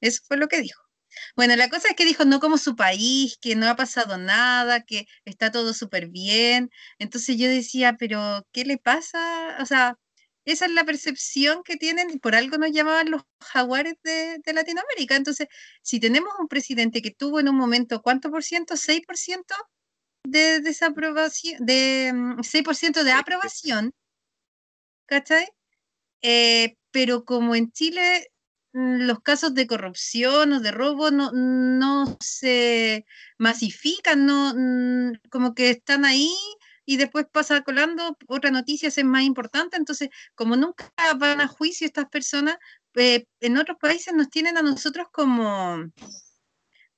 Eso 0.00 0.20
fue 0.28 0.36
lo 0.36 0.48
que 0.48 0.60
dijo. 0.60 0.87
Bueno, 1.36 1.56
la 1.56 1.68
cosa 1.68 1.88
es 1.88 1.96
que 1.96 2.04
dijo 2.04 2.24
no 2.24 2.40
como 2.40 2.58
su 2.58 2.76
país, 2.76 3.38
que 3.40 3.56
no 3.56 3.68
ha 3.68 3.76
pasado 3.76 4.18
nada, 4.18 4.82
que 4.82 5.06
está 5.24 5.50
todo 5.50 5.74
súper 5.74 6.08
bien. 6.08 6.70
Entonces 6.98 7.36
yo 7.38 7.48
decía, 7.48 7.96
pero 7.98 8.46
¿qué 8.52 8.64
le 8.64 8.78
pasa? 8.78 9.56
O 9.60 9.66
sea, 9.66 9.96
esa 10.48 10.64
es 10.66 10.72
la 10.72 10.84
percepción 10.84 11.62
que 11.62 11.76
tienen 11.76 12.10
y 12.10 12.18
por 12.18 12.34
algo 12.34 12.56
nos 12.56 12.72
llamaban 12.72 13.10
los 13.10 13.22
jaguares 13.40 13.96
de, 14.02 14.40
Latinoamérica. 14.52 15.14
Entonces, 15.16 15.48
si 15.82 16.00
tenemos 16.00 16.32
un 16.40 16.48
presidente 16.48 17.02
que 17.02 17.10
tuvo 17.10 17.38
en 17.40 17.48
un 17.50 17.56
momento, 17.56 18.00
¿cuánto 18.02 18.30
por 18.30 18.42
ciento? 18.42 18.74
¿6% 18.74 19.54
de 20.24 20.60
desaprobación? 20.60 21.66
De, 21.66 22.12
6% 22.42 23.00
mm, 23.02 23.04
de 23.04 23.12
aprobación, 23.12 23.92
¿cachai? 25.06 25.46
Eh, 26.22 26.76
pero 26.90 27.24
como 27.24 27.54
en 27.54 27.70
Chile 27.72 28.28
los 28.72 29.20
casos 29.20 29.54
de 29.54 29.66
corrupción 29.66 30.52
o 30.52 30.60
de 30.60 30.70
robo 30.70 31.10
no, 31.10 31.32
no 31.32 32.16
se 32.20 33.06
masifican, 33.38 34.26
no, 34.26 34.54
mm, 34.54 35.28
como 35.30 35.54
que 35.54 35.70
están 35.70 36.04
ahí 36.04 36.30
y 36.84 36.96
después 36.96 37.26
pasa 37.30 37.62
colando, 37.62 38.16
otra 38.28 38.50
noticia 38.50 38.88
es 38.88 39.04
más 39.04 39.22
importante, 39.22 39.76
entonces 39.76 40.08
como 40.34 40.56
nunca 40.56 40.90
van 41.16 41.40
a 41.40 41.48
juicio 41.48 41.86
estas 41.86 42.08
personas, 42.08 42.56
eh, 42.94 43.26
en 43.40 43.58
otros 43.58 43.78
países 43.80 44.14
nos 44.14 44.30
tienen 44.30 44.56
a 44.58 44.62
nosotros 44.62 45.06
como 45.12 45.84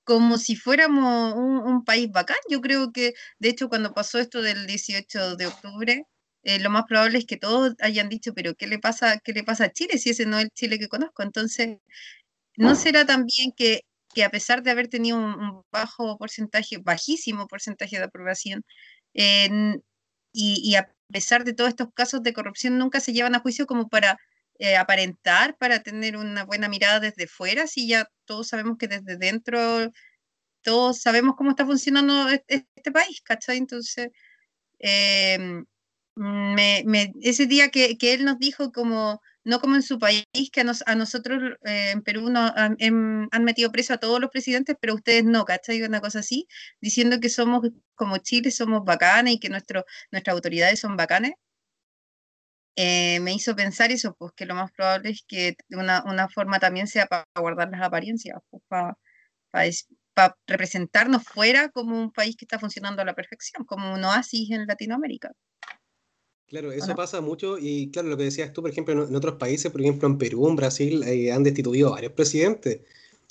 como 0.05 0.39
si 0.39 0.57
fuéramos 0.57 1.35
un, 1.35 1.59
un, 1.59 1.85
país 1.85 2.11
bacán. 2.11 2.37
Yo 2.49 2.61
creo 2.61 2.91
que, 2.93 3.13
de 3.39 3.49
hecho, 3.49 3.69
cuando 3.69 3.95
pasó 3.95 4.19
esto 4.19 4.43
del 4.43 4.67
18 4.67 5.37
de 5.37 5.47
octubre, 5.47 6.05
eh, 6.43 6.59
lo 6.61 6.71
más 6.71 6.85
probable 6.89 7.19
es 7.19 7.27
que 7.27 7.37
todos 7.37 7.75
hayan 7.81 8.09
dicho, 8.09 8.35
pero 8.35 8.55
¿qué 8.55 8.67
le 8.67 8.79
pasa, 8.79 9.19
qué 9.19 9.33
le 9.33 9.45
pasa 9.45 9.65
a 9.65 9.73
Chile 9.73 9.99
si 9.99 10.11
ese 10.11 10.27
no 10.27 10.39
es 10.39 10.45
el 10.45 10.51
Chile 10.51 10.79
que 10.79 10.89
conozco? 10.89 11.23
Entonces, 11.23 11.79
¿no 12.57 12.75
será 12.75 13.05
también 13.07 13.53
que, 13.57 13.83
que 14.15 14.25
a 14.25 14.31
pesar 14.31 14.63
de 14.63 14.71
haber 14.71 14.89
tenido 14.89 15.19
un, 15.19 15.63
bajo 15.73 16.19
porcentaje, 16.19 16.79
bajísimo 16.79 17.47
porcentaje 17.49 17.99
de 17.99 18.05
aprobación, 18.05 18.65
y, 20.33 20.75
a 20.77 20.89
pesar 21.13 21.45
de 21.45 21.53
todos 21.55 21.71
estos 21.71 21.89
casos 21.95 22.23
de 22.23 22.33
corrupción, 22.33 22.79
nunca 22.79 23.01
se 23.01 23.13
llevan 23.13 23.35
a 23.35 23.41
juicio 23.41 23.67
como 23.67 23.89
para 23.89 24.19
eh, 24.59 24.77
aparentar, 24.77 25.57
para 25.59 25.83
tener 25.83 26.17
una 26.17 26.45
buena 26.45 26.69
mirada 26.69 27.01
desde 27.01 27.27
fuera, 27.27 27.67
si 27.67 27.89
ya 27.89 28.09
todos 28.25 28.49
sabemos 28.49 28.79
que 28.79 28.89
desde 28.89 29.17
dentro, 29.17 29.59
todos 30.63 31.01
sabemos 31.01 31.37
cómo 31.37 31.51
está 31.51 31.67
funcionando 31.67 32.29
este, 32.29 32.67
este 32.75 32.93
país, 32.93 33.21
¿cachai? 33.23 33.59
Entonces, 33.59 34.09
eh, 34.79 35.65
me, 36.17 37.13
ese 37.23 37.47
día 37.47 37.71
que, 37.71 37.97
que, 37.99 38.15
él 38.15 38.25
nos 38.25 38.39
dijo 38.39 38.73
como, 38.73 39.21
no 39.45 39.61
como 39.61 39.77
en 39.77 39.83
su 39.83 39.99
país, 39.99 40.25
que 40.53 40.61
a, 40.61 40.95
nosotros 40.95 41.59
eh, 41.65 41.93
en 41.93 42.03
Perú 42.03 42.31
no, 42.31 42.53
em, 42.79 43.29
han, 43.31 43.45
metido 43.45 43.73
preso 43.73 43.95
a 43.95 43.99
todos 43.99 44.21
los 44.21 44.31
presidentes, 44.31 44.77
pero 44.81 44.95
ustedes 44.95 45.25
no, 45.25 45.45
¿cachai? 45.45 45.83
Una 45.83 46.01
cosa 46.01 46.21
así, 46.21 46.47
diciendo 46.81 47.21
que 47.21 47.29
somos 47.31 47.63
como 47.95 48.19
Chile, 48.19 48.51
somos 48.51 48.85
bacanes 48.85 49.35
y 49.35 49.39
que 49.41 49.49
nuestro, 49.49 49.85
nuestras 50.11 50.35
autoridades 50.35 50.81
son 50.81 50.97
bacanes. 50.97 51.33
Eh, 52.77 53.21
me 53.21 53.35
hizo 53.35 53.55
pensar 53.57 53.91
eso, 53.93 54.15
pues 54.17 54.33
que 54.35 54.47
lo 54.47 54.55
más 54.55 54.71
probable 54.73 55.11
es 55.11 55.23
que 55.27 55.57
una, 55.71 56.03
una 56.05 56.29
forma 56.29 56.59
también 56.59 56.87
sea 56.87 57.07
para 57.07 57.27
guardar 57.37 57.69
las 57.71 57.83
apariencias, 57.83 58.39
pues, 58.51 58.63
para, 58.69 58.97
para 60.15 60.37
representarnos 60.47 61.25
fuera 61.25 61.69
como 61.71 62.01
un 62.01 62.13
país 62.13 62.37
que 62.37 62.45
está 62.45 62.59
funcionando 62.59 63.03
a 63.03 63.05
la 63.05 63.15
perfección, 63.15 63.65
como 63.65 63.93
un 63.93 64.05
oasis 64.05 64.51
en 64.51 64.67
Latinoamérica. 64.67 65.33
Claro, 66.51 66.73
eso 66.73 66.97
pasa 66.97 67.21
mucho 67.21 67.59
y 67.59 67.93
claro, 67.93 68.09
lo 68.09 68.17
que 68.17 68.25
decías 68.25 68.53
tú, 68.53 68.61
por 68.61 68.73
ejemplo, 68.73 68.93
en, 68.93 69.15
otros 69.15 69.37
países, 69.37 69.71
por 69.71 69.81
ejemplo 69.83 70.09
en 70.09 70.19
Perú, 70.19 70.49
en 70.49 70.57
Brasil, 70.57 71.05
eh, 71.05 71.31
han 71.31 71.45
destituido 71.45 71.93
varios 71.93 72.11
presidentes, 72.11 72.81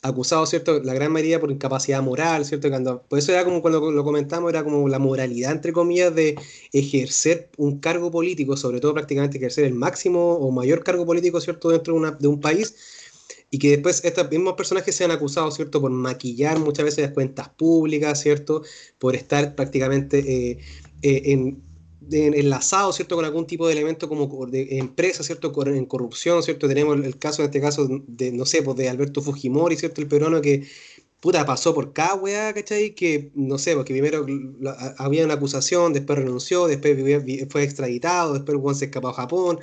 acusados, 0.02 0.50
¿cierto? 0.50 0.82
La 0.82 0.94
gran 0.94 1.12
mayoría 1.12 1.38
por 1.38 1.52
incapacidad 1.52 2.02
moral, 2.02 2.46
¿cierto? 2.46 2.70
Cuando, 2.70 3.02
por 3.04 3.20
eso 3.20 3.34
era 3.34 3.44
como 3.44 3.62
cuando 3.62 3.92
lo 3.92 4.04
comentamos, 4.06 4.50
era 4.50 4.64
como 4.64 4.88
la 4.88 5.00
moralidad, 5.00 5.52
entre 5.52 5.74
comillas, 5.74 6.16
de 6.16 6.38
ejercer 6.72 7.50
un 7.58 7.80
cargo 7.80 8.10
político, 8.10 8.56
sobre 8.56 8.80
todo 8.80 8.94
prácticamente 8.94 9.38
ejercer 9.38 9.66
el 9.66 9.74
máximo 9.74 10.36
o 10.36 10.50
mayor 10.52 10.82
cargo 10.86 11.06
político, 11.06 11.42
¿cierto? 11.42 11.72
Dentro 11.72 11.96
de, 11.96 12.00
una, 12.00 12.12
de 12.12 12.28
un 12.30 12.40
país 12.40 12.74
y 13.52 13.60
que 13.60 13.72
después 13.72 14.02
estos 14.06 14.32
mismos 14.32 14.54
personajes 14.54 14.96
sean 14.96 15.12
acusados, 15.12 15.56
¿cierto?, 15.56 15.82
por 15.82 15.92
maquillar 15.92 16.58
muchas 16.58 16.86
veces 16.86 17.04
las 17.04 17.14
cuentas 17.14 17.50
públicas, 17.50 18.22
¿cierto?, 18.22 18.64
por 18.98 19.18
estar 19.18 19.56
prácticamente 19.56 20.20
eh, 20.20 20.60
eh, 21.02 21.22
en, 21.26 21.69
enlazado, 22.12 22.92
¿cierto?, 22.94 23.16
con 23.16 23.26
algún 23.26 23.46
tipo 23.48 23.68
de 23.68 23.74
elemento 23.74 24.08
como 24.10 24.46
de 24.48 24.78
empresa, 24.78 25.24
¿cierto?, 25.24 25.52
en 25.68 25.86
corrupción, 25.86 26.44
¿cierto? 26.44 26.68
Tenemos 26.68 27.04
el 27.04 27.18
caso, 27.18 27.42
en 27.42 27.48
este 27.48 27.62
caso, 27.62 27.88
de, 28.08 28.32
no 28.32 28.46
sé, 28.46 28.62
pues 28.62 28.78
de 28.78 28.90
Alberto 28.90 29.22
Fujimori, 29.22 29.76
¿cierto?, 29.78 30.02
el 30.02 30.08
peruano 30.08 30.42
que, 30.42 30.68
puta, 31.20 31.46
pasó 31.46 31.74
por 31.74 31.94
cada 31.94 32.16
weá, 32.16 32.54
¿cachai? 32.54 32.96
Que, 32.96 33.32
no 33.36 33.58
sé, 33.58 33.76
porque 33.76 33.94
primero 33.94 34.26
había 34.98 35.26
una 35.26 35.36
acusación, 35.36 35.94
después 35.94 36.20
renunció, 36.20 36.68
después 36.68 36.98
fue 37.50 37.64
extraditado, 37.64 38.34
después 38.34 38.58
el 38.58 38.76
se 38.76 38.86
escapó 38.86 39.10
a 39.10 39.14
Japón. 39.14 39.60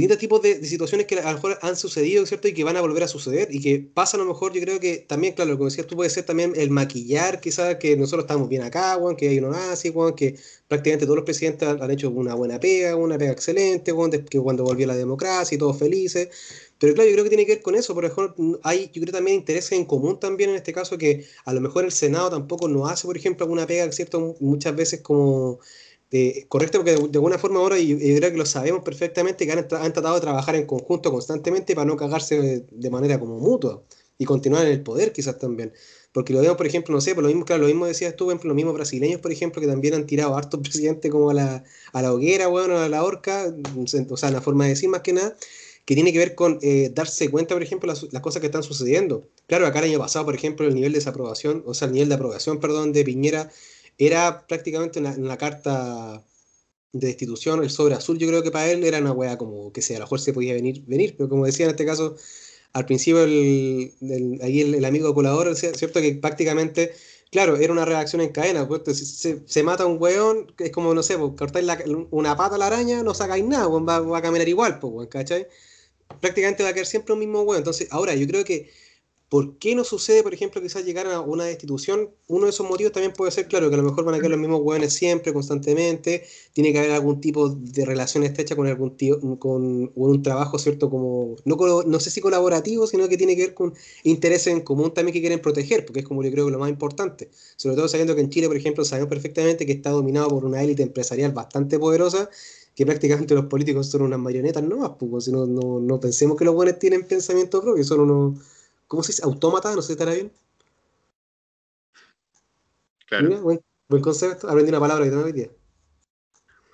Distintos 0.00 0.18
tipos 0.18 0.42
de, 0.42 0.64
situaciones 0.64 1.06
que 1.06 1.18
a 1.18 1.28
lo 1.28 1.34
mejor 1.34 1.58
han 1.62 1.76
sucedido, 1.76 2.26
¿cierto? 2.26 2.48
Y 2.48 2.54
que 2.54 2.64
van 2.64 2.76
a 2.76 2.80
volver 2.80 3.02
a 3.02 3.08
suceder 3.08 3.48
y 3.50 3.60
que 3.60 3.78
pasa 3.80 4.16
a 4.16 4.20
lo 4.20 4.26
mejor, 4.26 4.52
yo 4.52 4.60
creo 4.60 4.78
que 4.80 4.98
también, 4.98 5.34
claro, 5.34 5.52
lo 5.52 5.58
que 5.58 5.64
decías 5.64 5.86
tú 5.86 5.96
puede 5.96 6.10
ser 6.10 6.24
también 6.24 6.52
el 6.56 6.70
maquillar, 6.70 7.40
quizás 7.40 7.76
que 7.76 7.96
nosotros 7.96 8.24
estamos 8.24 8.48
bien 8.48 8.62
acá, 8.62 8.94
Juan, 8.96 9.16
que 9.16 9.28
hay 9.28 9.38
uno 9.38 9.52
así, 9.52 9.92
Juan, 9.92 10.14
que 10.14 10.36
prácticamente 10.68 11.06
todos 11.06 11.16
los 11.16 11.24
presidentes 11.24 11.68
han, 11.68 11.90
hecho 11.90 12.10
una 12.10 12.34
buena 12.34 12.60
pega, 12.60 12.96
una 12.96 13.16
pega 13.18 13.32
excelente, 13.32 13.92
Juan, 13.92 14.10
que 14.10 14.40
cuando 14.40 14.64
volvió 14.64 14.86
la 14.86 14.96
democracia 14.96 15.54
y 15.54 15.58
todos 15.58 15.78
felices. 15.78 16.28
Pero 16.78 16.94
claro, 16.94 17.08
yo 17.08 17.14
creo 17.14 17.24
que 17.24 17.30
tiene 17.30 17.46
que 17.46 17.54
ver 17.54 17.62
con 17.62 17.74
eso, 17.74 17.94
por 17.94 18.04
ejemplo, 18.04 18.60
hay, 18.62 18.90
yo 18.92 19.00
creo 19.00 19.12
también 19.12 19.38
intereses 19.38 19.72
en 19.72 19.86
común 19.86 20.20
también 20.20 20.50
en 20.50 20.56
este 20.56 20.72
caso 20.72 20.98
que 20.98 21.24
a 21.44 21.54
lo 21.54 21.60
mejor 21.60 21.84
el 21.84 21.92
Senado 21.92 22.30
tampoco 22.30 22.68
no 22.68 22.86
hace, 22.86 23.06
por 23.06 23.16
ejemplo, 23.16 23.44
alguna 23.44 23.66
pega, 23.66 23.90
¿cierto? 23.92 24.36
Muchas 24.40 24.76
veces 24.76 25.00
como 25.00 25.58
correcto, 26.48 26.78
porque 26.78 26.92
de, 26.92 27.18
alguna 27.18 27.38
forma 27.38 27.58
ahora, 27.58 27.78
y 27.78 27.88
yo, 27.88 27.96
creo 27.98 28.30
que 28.30 28.38
lo 28.38 28.46
sabemos 28.46 28.82
perfectamente, 28.84 29.44
que 29.46 29.52
han, 29.52 29.66
tratado 29.66 30.14
de 30.14 30.20
trabajar 30.20 30.54
en 30.54 30.66
conjunto 30.66 31.10
constantemente 31.10 31.74
para 31.74 31.86
no 31.86 31.96
cagarse 31.96 32.64
de, 32.70 32.90
manera 32.90 33.18
como 33.18 33.38
mutua 33.38 33.82
y 34.18 34.24
continuar 34.24 34.66
en 34.66 34.72
el 34.72 34.82
poder 34.82 35.12
quizás 35.12 35.38
también. 35.38 35.72
Porque 36.12 36.32
lo 36.32 36.40
vemos, 36.40 36.56
por 36.56 36.66
ejemplo, 36.66 36.94
no 36.94 37.00
sé, 37.00 37.14
por 37.14 37.24
lo 37.24 37.28
mismo, 37.28 37.44
claro, 37.44 37.62
lo 37.62 37.68
mismo 37.68 37.86
decías 37.86 38.16
tú, 38.16 38.30
los 38.30 38.54
mismos 38.54 38.74
brasileños, 38.74 39.20
por 39.20 39.32
ejemplo, 39.32 39.60
que 39.60 39.66
también 39.66 39.94
han 39.94 40.06
tirado 40.06 40.34
a 40.34 40.38
hartos 40.38 40.60
presidentes 40.62 41.10
como 41.10 41.30
a 41.30 41.34
la, 41.34 41.64
a 41.92 42.02
la 42.02 42.12
hoguera, 42.12 42.46
bueno, 42.46 42.78
a 42.78 42.88
la 42.88 43.02
horca, 43.04 43.52
o 43.76 44.16
sea, 44.16 44.30
la 44.30 44.40
forma 44.40 44.64
de 44.64 44.70
decir 44.70 44.88
más 44.88 45.02
que 45.02 45.12
nada, 45.12 45.36
que 45.84 45.94
tiene 45.94 46.12
que 46.12 46.18
ver 46.18 46.34
con 46.34 46.58
eh, 46.62 46.90
darse 46.94 47.30
cuenta, 47.30 47.54
por 47.54 47.62
ejemplo, 47.62 47.86
las, 47.88 48.04
las, 48.12 48.22
cosas 48.22 48.40
que 48.40 48.46
están 48.46 48.62
sucediendo. 48.62 49.28
Claro, 49.46 49.66
acá 49.66 49.80
el 49.80 49.86
año 49.86 49.98
pasado, 49.98 50.24
por 50.24 50.34
ejemplo, 50.34 50.66
el 50.66 50.74
nivel 50.74 50.92
de 50.92 50.98
desaprobación, 50.98 51.62
o 51.66 51.74
sea, 51.74 51.86
el 51.86 51.94
nivel 51.94 52.08
de 52.08 52.14
aprobación, 52.14 52.58
perdón, 52.58 52.92
de 52.92 53.04
Piñera 53.04 53.50
era 53.98 54.46
prácticamente 54.46 54.98
una, 55.00 55.36
carta 55.38 56.24
de 56.92 57.06
destitución, 57.08 57.62
el 57.62 57.70
sobre 57.70 57.94
azul, 57.94 58.18
yo 58.18 58.28
creo 58.28 58.42
que 58.42 58.50
para 58.50 58.70
él 58.70 58.84
era 58.84 58.98
una 58.98 59.12
weá 59.12 59.38
como 59.38 59.72
que 59.72 59.82
sea, 59.82 59.96
a 59.96 60.00
lo 60.00 60.06
mejor 60.06 60.20
se 60.20 60.32
podía 60.32 60.54
venir, 60.54 60.84
venir, 60.86 61.14
pero 61.16 61.28
como 61.28 61.46
decía 61.46 61.66
en 61.66 61.70
este 61.70 61.86
caso, 61.86 62.16
al 62.72 62.86
principio 62.86 63.24
el, 63.24 63.92
ahí 64.42 64.60
el, 64.60 64.84
amigo 64.84 65.14
colador, 65.14 65.54
¿cierto? 65.56 66.00
Que 66.00 66.14
prácticamente, 66.14 66.92
claro, 67.30 67.56
era 67.56 67.72
una 67.72 67.84
reacción 67.86 68.20
en 68.20 68.30
cadena, 68.30 68.68
pues, 68.68 68.82
se, 69.46 69.62
mata 69.62 69.86
un 69.86 70.00
weón, 70.00 70.52
es 70.58 70.70
como, 70.72 70.94
no 70.94 71.02
sé, 71.02 71.18
pues, 71.18 71.32
cortáis 71.38 71.66
una 72.10 72.36
pata 72.36 72.56
a 72.56 72.58
la 72.58 72.66
araña, 72.66 73.02
no 73.02 73.14
sacáis 73.14 73.44
nada, 73.44 73.68
va, 73.68 74.00
va, 74.00 74.18
a 74.18 74.22
caminar 74.22 74.48
igual, 74.48 74.78
pues, 74.78 75.08
¿cachai? 75.08 75.46
Prácticamente 76.20 76.62
va 76.62 76.70
a 76.70 76.72
quedar 76.74 76.86
siempre 76.86 77.14
un 77.14 77.20
mismo 77.20 77.42
weón, 77.42 77.58
entonces, 77.58 77.88
ahora, 77.90 78.14
yo 78.14 78.26
creo 78.26 78.44
que 78.44 78.70
¿Por 79.28 79.58
qué 79.58 79.74
no 79.74 79.82
sucede, 79.82 80.22
por 80.22 80.32
ejemplo, 80.32 80.62
quizás 80.62 80.84
llegar 80.84 81.08
a 81.08 81.20
una 81.20 81.44
destitución? 81.44 82.10
Uno 82.28 82.44
de 82.44 82.50
esos 82.50 82.68
motivos 82.68 82.92
también 82.92 83.12
puede 83.12 83.32
ser, 83.32 83.48
claro, 83.48 83.68
que 83.68 83.74
a 83.74 83.78
lo 83.78 83.82
mejor 83.82 84.04
van 84.04 84.14
a 84.14 84.18
quedar 84.18 84.30
los 84.30 84.38
mismos 84.38 84.60
hueones 84.62 84.92
siempre, 84.92 85.32
constantemente. 85.32 86.24
Tiene 86.52 86.72
que 86.72 86.78
haber 86.78 86.92
algún 86.92 87.20
tipo 87.20 87.48
de 87.48 87.84
relación 87.84 88.22
estrecha 88.22 88.54
con 88.54 88.68
algún 88.68 88.96
tío, 88.96 89.18
con 89.40 89.90
un 89.96 90.22
trabajo, 90.22 90.60
¿cierto? 90.60 90.88
Como, 90.90 91.34
no, 91.44 91.56
no 91.82 92.00
sé 92.00 92.10
si 92.10 92.20
colaborativo, 92.20 92.86
sino 92.86 93.08
que 93.08 93.16
tiene 93.16 93.34
que 93.34 93.46
ver 93.46 93.54
con 93.54 93.74
intereses 94.04 94.46
en 94.52 94.60
común 94.60 94.94
también 94.94 95.12
que 95.12 95.20
quieren 95.20 95.40
proteger, 95.40 95.84
porque 95.84 96.00
es 96.00 96.06
como 96.06 96.22
yo 96.22 96.30
creo 96.30 96.46
que 96.46 96.52
lo 96.52 96.60
más 96.60 96.70
importante. 96.70 97.28
Sobre 97.56 97.74
todo 97.74 97.88
sabiendo 97.88 98.14
que 98.14 98.20
en 98.20 98.30
Chile, 98.30 98.46
por 98.46 98.56
ejemplo, 98.56 98.84
sabemos 98.84 99.08
perfectamente 99.08 99.66
que 99.66 99.72
está 99.72 99.90
dominado 99.90 100.28
por 100.28 100.44
una 100.44 100.62
élite 100.62 100.84
empresarial 100.84 101.32
bastante 101.32 101.80
poderosa 101.80 102.30
que 102.76 102.86
prácticamente 102.86 103.34
los 103.34 103.46
políticos 103.46 103.88
son 103.88 104.02
unas 104.02 104.18
marionetas 104.18 104.62
no 104.62 104.98
pues, 104.98 105.24
si 105.24 105.32
no, 105.32 105.46
no, 105.46 105.80
no 105.80 105.98
pensemos 105.98 106.36
que 106.36 106.44
los 106.44 106.54
buenos 106.54 106.78
tienen 106.78 107.04
pensamiento 107.06 107.62
propio, 107.62 107.82
son 107.82 108.00
unos 108.00 108.34
¿Cómo 108.86 109.02
se 109.02 109.12
dice? 109.12 109.24
Autómata, 109.24 109.74
no 109.74 109.82
sé 109.82 109.88
si 109.88 109.92
estará 109.92 110.12
bien. 110.14 110.32
Claro. 113.06 113.40
buen, 113.40 114.02
concepto. 114.02 114.48
Aprendí 114.48 114.70
una 114.70 114.80
palabra 114.80 115.04
que 115.04 115.10
tengo 115.10 115.24
hoy 115.24 115.32
día. 115.32 115.50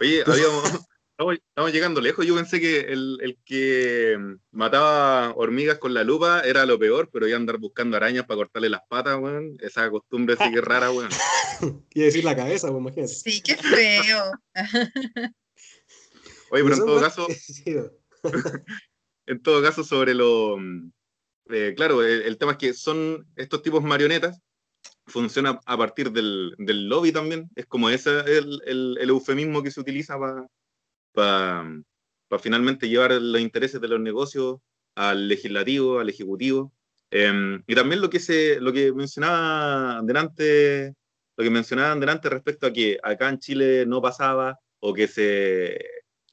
Oye, 0.01 0.21
estamos, 1.19 1.73
llegando 1.73 2.01
lejos. 2.01 2.27
Yo 2.27 2.35
pensé 2.35 2.61
que 2.61 2.81
el, 2.81 3.39
que 3.45 4.19
mataba 4.51 5.33
hormigas 5.37 5.79
con 5.79 5.95
la 5.95 6.05
lupa 6.05 6.41
era 6.41 6.67
lo 6.67 6.79
peor, 6.79 7.09
pero 7.13 7.27
iba 7.27 7.37
a 7.37 7.41
andar 7.41 7.59
buscando 7.59 7.97
arañas 7.97 8.27
para 8.27 8.39
cortarle 8.39 8.69
las 8.69 8.83
patas, 8.89 9.19
weón. 9.19 9.57
Esa 9.61 9.91
costumbre 9.91 10.37
sí 10.37 10.51
que 10.51 10.59
es 10.59 10.65
rara, 10.65 10.91
weón. 10.91 11.11
Quiere 11.91 12.07
decir 12.07 12.25
la 12.25 12.37
cabeza, 12.37 12.69
weón, 12.69 12.83
imagínate. 12.83 13.15
Sí, 13.15 13.43
qué 13.43 13.57
feo. 13.57 14.33
Oye, 16.51 16.65
pero 16.65 16.75
en 16.75 16.85
todo 16.85 17.01
caso. 17.01 17.27
en 19.27 19.43
todo 19.43 19.63
caso, 19.63 19.85
sobre 19.85 20.15
lo 20.15 20.59
eh, 21.51 21.75
claro, 21.77 22.03
el, 22.03 22.39
tema 22.39 22.53
es 22.53 22.59
que 22.59 22.75
son 22.75 23.27
estos 23.37 23.63
tipos 23.63 23.83
marionetas, 23.83 24.41
funciona 25.07 25.61
a 25.67 25.77
partir 25.77 26.13
del, 26.13 26.55
lobby 26.89 27.13
también, 27.13 27.51
es 27.55 27.67
como 27.67 27.91
ese 27.91 28.21
el, 28.27 28.99
eufemismo 29.01 29.63
que 29.63 29.71
se 29.71 29.81
utiliza 29.81 30.17
para 31.13 32.39
finalmente 32.41 32.89
llevar 32.89 33.13
los 33.13 33.41
intereses 33.41 33.81
de 33.81 33.89
los 33.89 34.01
negocios 34.01 34.59
al 34.95 35.29
legislativo, 35.29 35.99
al 35.99 36.09
ejecutivo. 36.09 36.73
Em, 37.11 37.63
y 37.67 37.75
también 37.75 38.01
lo 38.01 38.09
que, 38.09 38.21
se, 38.21 38.59
lo 38.61 38.73
que 38.73 38.93
mencionaba 38.93 40.01
delante, 40.03 40.95
lo 41.37 41.45
que 41.45 41.51
mencionaban 41.51 42.01
delante 42.01 42.31
respecto 42.31 42.67
a 42.67 42.73
que 42.73 42.99
acá 43.03 43.29
en 43.29 43.39
Chile 43.39 43.85
no 43.87 44.01
pasaba 44.01 44.59
o 44.81 44.95
que 44.95 45.09
se 45.09 45.79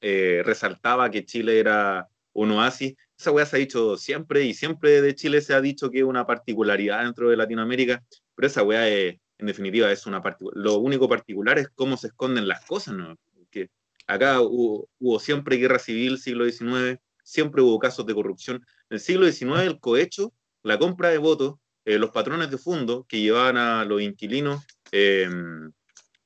eh, 0.00 0.42
resaltaba 0.44 1.10
que 1.10 1.26
Chile 1.26 1.58
era 1.58 2.08
un 2.32 2.52
oasis 2.52 2.94
esa 3.20 3.32
weá 3.32 3.44
se 3.44 3.56
ha 3.56 3.58
dicho 3.58 3.98
siempre 3.98 4.44
y 4.44 4.54
siempre 4.54 5.02
de 5.02 5.14
Chile 5.14 5.42
se 5.42 5.52
ha 5.52 5.60
dicho 5.60 5.90
que 5.90 5.98
es 5.98 6.04
una 6.04 6.26
particularidad 6.26 7.04
dentro 7.04 7.28
de 7.28 7.36
Latinoamérica, 7.36 8.02
pero 8.34 8.46
esa 8.46 8.62
weá 8.62 8.88
es, 8.88 9.18
en 9.36 9.46
definitiva 9.46 9.92
es 9.92 10.06
una 10.06 10.22
Lo 10.54 10.78
único 10.78 11.06
particular 11.06 11.58
es 11.58 11.68
cómo 11.74 11.98
se 11.98 12.06
esconden 12.06 12.48
las 12.48 12.64
cosas, 12.64 12.94
¿no? 12.94 13.18
Que 13.50 13.68
acá 14.06 14.40
hubo, 14.40 15.20
siempre 15.20 15.56
guerra 15.56 15.78
civil, 15.78 16.16
siglo 16.16 16.46
XIX, 16.46 16.98
siempre 17.22 17.60
hubo 17.60 17.78
casos 17.78 18.06
de 18.06 18.14
corrupción. 18.14 18.56
En 18.88 18.94
el 18.94 19.00
siglo 19.00 19.30
XIX 19.30 19.60
el 19.66 19.80
cohecho, 19.80 20.32
la 20.62 20.78
compra 20.78 21.10
de 21.10 21.18
votos, 21.18 21.56
eh, 21.84 21.98
los 21.98 22.12
patrones 22.12 22.50
de 22.50 22.56
fondo 22.56 23.04
que 23.06 23.20
llevaban 23.20 23.58
a 23.58 23.84
los 23.84 24.00
inquilinos, 24.00 24.64
em, 24.92 25.70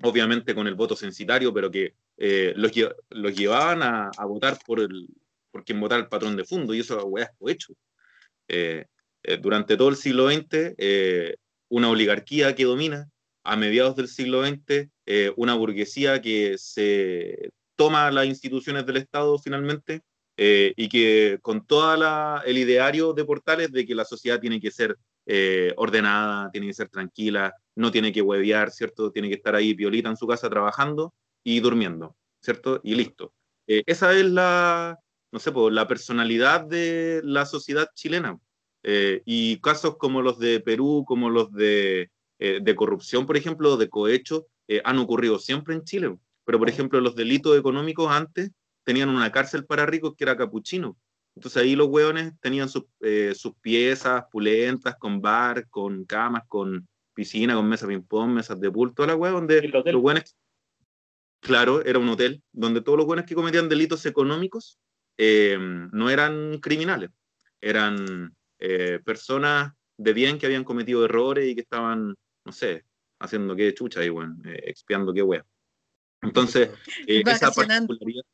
obviamente 0.01 0.55
con 0.55 0.69
el 0.69 0.77
voto 0.77 0.95
censitario, 0.95 1.53
pero 1.53 1.73
que 1.73 1.95
eh, 2.19 2.53
los, 2.57 2.71
los, 3.11 3.35
llevaban 3.35 3.83
a, 3.83 4.11
a 4.17 4.25
votar 4.27 4.57
por 4.65 4.79
el, 4.79 5.09
por 5.55 5.65
quien 5.65 5.79
votar 5.79 6.01
el 6.01 6.09
patrón 6.09 6.35
de 6.35 6.45
fondo, 6.45 6.75
y 6.75 6.81
eso 6.81 7.09
es 7.17 7.29
hecho. 7.47 7.75
Eh, 8.49 8.87
eh, 9.23 9.39
durante 9.41 9.77
todo 9.77 9.89
el 9.89 9.95
siglo 9.95 10.29
XX, 10.29 10.75
eh, 10.77 11.37
una 11.69 11.91
oligarquía 11.91 12.57
que 12.57 12.65
domina, 12.65 13.09
a 13.45 13.55
mediados 13.55 13.95
del 13.95 14.09
siglo 14.09 14.45
XX, 14.45 14.89
una 15.37 15.55
burguesía 15.55 16.21
que 16.21 16.57
se 16.59 17.51
toma 17.77 18.11
las 18.11 18.27
instituciones 18.27 18.85
del 18.85 18.97
Estado 18.97 19.39
finalmente 19.39 20.01
y 20.37 20.89
que 20.89 21.39
con 21.43 21.67
todo 21.67 22.43
el 22.45 22.59
ideario 22.59 23.13
de 23.13 23.25
Portales 23.25 23.71
de 23.71 23.85
que 23.85 23.95
la 23.95 24.07
sociedad 24.07 24.41
tiene 24.41 24.59
que 24.61 24.71
ser 24.71 24.97
ordenada, 25.77 26.51
tiene 26.51 26.69
que 26.69 26.75
ser 26.75 26.89
tranquila, 26.89 27.55
no 27.77 27.91
tiene 27.93 28.13
que 28.13 28.23
huevear, 28.23 28.71
¿cierto? 28.71 29.13
Tiene 29.13 29.29
que 29.29 29.35
estar 29.35 29.55
ahí 29.55 29.75
piolita 29.75 30.09
en 30.09 30.17
su 30.17 30.27
casa 30.27 30.49
trabajando 30.49 31.13
y 31.45 31.61
durmiendo, 31.61 32.17
¿cierto? 32.41 32.81
Y 32.83 32.95
listo. 32.95 33.35
esa 33.67 34.15
es 34.15 34.25
la, 34.25 34.99
no 35.35 35.41
sé, 35.41 35.51
por 35.51 35.73
la 35.73 35.89
personalidad 35.89 36.65
de 36.65 37.21
la 37.25 37.45
sociedad 37.45 37.89
chilena. 37.93 38.39
Eh, 38.85 39.21
y 39.25 39.59
casos 39.61 39.97
como 39.97 40.23
los 40.23 40.39
de 40.39 40.61
Perú, 40.61 41.05
como 41.05 41.29
los 41.29 41.51
de, 41.51 42.13
eh, 42.39 42.61
de 42.63 42.77
corrupción, 42.77 43.27
por 43.27 43.37
ejemplo, 43.37 43.77
de 43.77 43.89
cohecho, 43.89 44.47
eh, 44.69 44.81
han 44.85 44.97
ocurrido 44.99 45.41
siempre 45.41 45.75
en 45.75 45.83
Chile. 45.83 46.17
Pero, 46.45 46.61
por 46.61 46.69
ejemplo, 46.69 47.01
los 47.01 47.17
delitos 47.17 47.59
económicos 47.59 48.13
antes 48.13 48.53
tenían 48.85 49.09
una 49.09 49.33
cárcel 49.33 49.65
para 49.67 49.87
ricos 49.87 50.15
que 50.17 50.23
era 50.23 50.37
capuchino. 50.37 50.97
Entonces 51.35 51.61
ahí 51.61 51.75
los 51.75 51.89
hueones 51.89 52.35
tenían 52.41 52.69
sus, 52.69 52.85
sus 53.35 53.57
piezas 53.61 54.23
pulentas, 54.31 54.95
con 55.01 55.21
bar, 55.21 55.69
con 55.69 56.05
camas, 56.05 56.45
con 56.47 56.87
piscina, 57.13 57.57
con 57.57 57.69
mesas 57.69 57.89
ping-pong, 57.89 58.31
mesas 58.31 58.61
de 58.61 58.71
pool, 58.71 58.95
toda 58.95 59.09
la 59.09 59.17
hueá, 59.17 59.33
donde 59.33 59.67
los 59.67 59.85
hueones, 59.97 60.37
claro, 61.41 61.85
era 61.85 61.99
un 61.99 62.09
hotel, 62.09 62.41
donde 62.53 62.83
todos 62.83 62.99
los 62.99 63.07
hueones 63.09 63.27
que 63.27 63.35
cometían 63.35 63.69
delitos 63.69 64.07
económicos 64.07 64.79
eh, 65.17 65.57
no 65.59 66.11
eran 66.11 66.59
criminales, 66.59 67.11
eran 67.61 68.35
eh, 68.59 69.01
personas 69.05 69.73
de 69.97 70.13
bien 70.13 70.39
que 70.39 70.47
habían 70.47 70.65
cometido 70.65 71.05
errores 71.05 71.49
y 71.49 71.55
que 71.55 71.61
estaban, 71.61 72.15
no 72.45 72.53
sé, 72.53 72.85
haciendo 73.21 73.55
qué 73.55 73.73
chucha 73.75 74.05
y 74.05 74.09
bueno, 74.09 74.37
eh, 74.45 74.61
expiando 74.65 75.13
qué 75.13 75.23
wea. 75.23 75.45
Entonces, 76.23 76.71
esa 77.07 77.53
particularidad, 77.53 78.25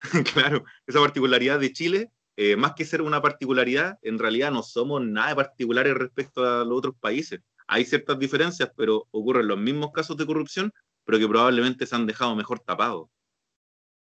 claro, 0.32 0.64
esa 0.86 1.00
particularidad 1.00 1.58
de 1.58 1.72
Chile, 1.72 2.10
más 2.56 2.72
que 2.72 2.86
ser 2.86 3.02
una 3.02 3.20
particularidad, 3.20 3.98
en 4.00 4.18
realidad 4.18 4.50
no 4.50 4.62
somos 4.62 5.02
nada 5.04 5.36
particulares 5.36 5.92
respecto 5.92 6.42
a 6.42 6.64
los 6.64 6.78
otros 6.78 6.94
países. 6.98 7.40
Hay 7.66 7.84
ciertas 7.84 8.18
diferencias, 8.18 8.70
pero 8.74 9.06
ocurren 9.10 9.46
los 9.46 9.58
mismos 9.58 9.90
casos 9.92 10.16
de 10.16 10.24
corrupción, 10.24 10.72
pero 11.04 11.18
que 11.18 11.28
probablemente 11.28 11.84
se 11.84 11.94
han 11.94 12.06
dejado 12.06 12.34
mejor 12.34 12.60
tapados. 12.60 13.10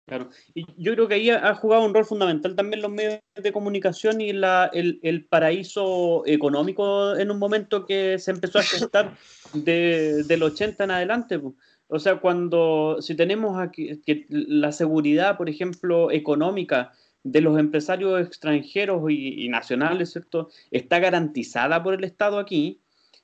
Claro, 0.08 0.30
y 0.56 0.66
yo 0.78 0.94
creo 0.94 1.10
que 1.10 1.16
ahí 1.16 1.30
ha, 1.30 1.54
jugado 1.56 1.84
un 1.84 1.94
rol 1.94 2.06
fundamental 2.06 2.56
también 2.56 2.82
los 2.82 2.92
medios 2.92 3.20
de 3.36 3.52
comunicación 3.52 4.22
y 4.22 4.32
la, 4.32 4.70
el, 4.72 5.02
el, 5.04 5.26
paraíso 5.26 6.24
económico 6.26 7.14
en 7.18 7.30
un 7.30 7.38
momento 7.38 7.86
que 7.86 8.18
se 8.18 8.32
empezó 8.32 8.60
a 8.60 8.64
gestar 8.64 9.18
de, 9.54 10.24
del 10.24 10.44
80 10.44 10.86
en 10.86 10.92
adelante. 10.92 11.42
O 11.88 12.00
sea, 12.00 12.22
cuando 12.22 13.02
si 13.02 13.16
tenemos 13.16 13.60
aquí 13.60 14.02
que 14.06 14.26
la 14.30 14.72
seguridad, 14.72 15.36
por 15.36 15.50
ejemplo, 15.50 16.10
económica 16.10 16.94
de 17.24 17.42
los 17.42 17.60
empresarios 17.60 18.26
extranjeros 18.26 19.12
y, 19.12 19.50
nacionales, 19.50 20.12
¿cierto? 20.14 20.50
Está 20.72 21.00
garantizada 21.00 21.84
por 21.84 21.94
el 21.94 22.06
Estado 22.06 22.40
aquí, 22.40 22.80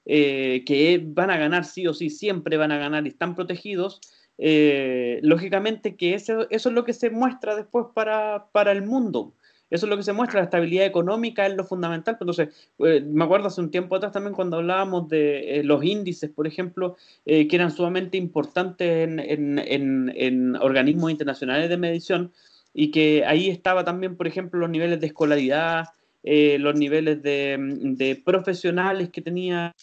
eh, 0.06 0.64
que 0.66 1.02
van 1.02 1.30
a 1.30 1.38
ganar 1.38 1.64
sí 1.64 1.88
o 1.88 1.94
sí, 1.94 2.10
siempre 2.10 2.58
van 2.58 2.74
a 2.74 2.78
ganar 2.78 3.06
y 3.06 3.10
están 3.10 3.36
protegidos, 3.36 4.02
eh, 4.38 5.20
lógicamente 5.22 5.96
que 5.96 6.14
eso, 6.14 6.50
eso, 6.50 6.70
es 6.70 6.76
lo 6.76 6.86
que 6.86 6.94
se 6.94 7.10
muestra 7.10 7.56
después 7.56 7.88
para, 7.94 8.48
para 8.52 8.72
el 8.72 8.84
mundo. 8.84 9.34
Eso 9.74 9.88
es 9.88 9.90
lo 9.90 9.98
que 9.98 10.04
se 10.04 10.14
muestra, 10.14 10.40
la 10.40 10.44
estabilidad 10.44 10.86
económica 10.86 11.48
es 11.48 11.56
lo 11.56 11.64
fundamental. 11.64 12.16
Pues, 12.20 12.38
entonces, 12.38 12.70
eh, 12.78 13.02
me 13.02 13.24
acuerdo 13.24 13.48
hace 13.48 13.60
un 13.60 13.72
tiempo 13.72 13.96
atrás 13.96 14.12
también 14.12 14.36
cuando 14.36 14.58
hablábamos 14.58 15.10
de 15.10 15.62
eh, 15.62 15.64
los 15.64 15.84
índices, 15.84 16.30
por 16.30 16.46
ejemplo, 16.46 16.96
eh, 17.26 17.48
que 17.48 17.56
eran 17.56 17.72
sumamente 17.72 18.16
importantes 18.16 19.10
en, 19.10 20.56
organismos 20.62 21.10
internacionales 21.10 21.70
de 21.70 21.78
medición 21.78 22.32
y 22.72 22.92
que 22.92 23.26
ahí 23.26 23.50
estaba 23.50 23.84
también, 23.84 24.16
por 24.16 24.28
ejemplo, 24.28 24.60
los 24.60 24.70
niveles 24.70 25.00
de 25.00 25.08
escolaridad, 25.08 25.86
los 26.24 26.76
niveles 26.76 27.22
de, 27.22 27.58
de, 27.60 28.16
profesionales 28.16 29.10
que 29.10 29.22
tenía 29.22 29.74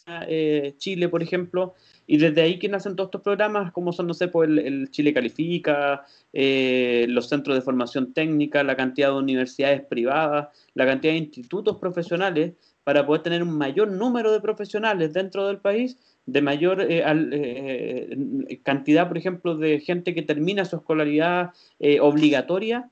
Chile, 0.79 1.09
por 1.09 1.23
ejemplo, 1.23 1.75
y 2.11 2.17
desde 2.17 2.43
ahí 2.43 2.59
que 2.59 2.69
nacen 2.69 2.97
todos 2.97 3.07
estos 3.07 3.23
programas, 3.23 3.71
como 3.71 3.93
son, 3.93 4.09
no 4.09 4.15
sé, 4.15 4.27
pues 4.27 4.51
el, 4.51 4.91
Chile 4.91 5.15
Califica, 5.15 6.05
eh, 6.33 7.07
los 7.09 7.29
centros 7.29 7.55
de 7.55 7.63
formación 7.63 8.13
técnica, 8.13 8.65
la 8.65 8.75
cantidad 8.75 9.11
de 9.11 9.19
universidades 9.19 9.83
privadas, 9.83 10.49
la 10.75 10.87
cantidad 10.87 11.13
de 11.13 11.21
institutos 11.21 11.77
profesionales, 11.77 12.55
para 12.83 13.07
poder 13.07 13.23
tener 13.23 13.45
un 13.45 13.57
mayor 13.57 13.93
número 13.93 14.33
de 14.33 14.41
profesionales 14.41 15.13
dentro 15.13 15.47
del 15.47 15.59
país, 15.59 15.99
de 16.27 16.43
mayor 16.43 16.81
eh, 16.81 17.05
eh, 17.07 18.61
cantidad, 18.65 19.07
por 19.07 19.17
ejemplo, 19.17 19.57
de 19.57 19.79
gente 19.79 20.13
que 20.13 20.23
termina 20.23 20.65
su 20.65 20.75
escolaridad 20.75 21.51
obligatoria. 22.01 22.91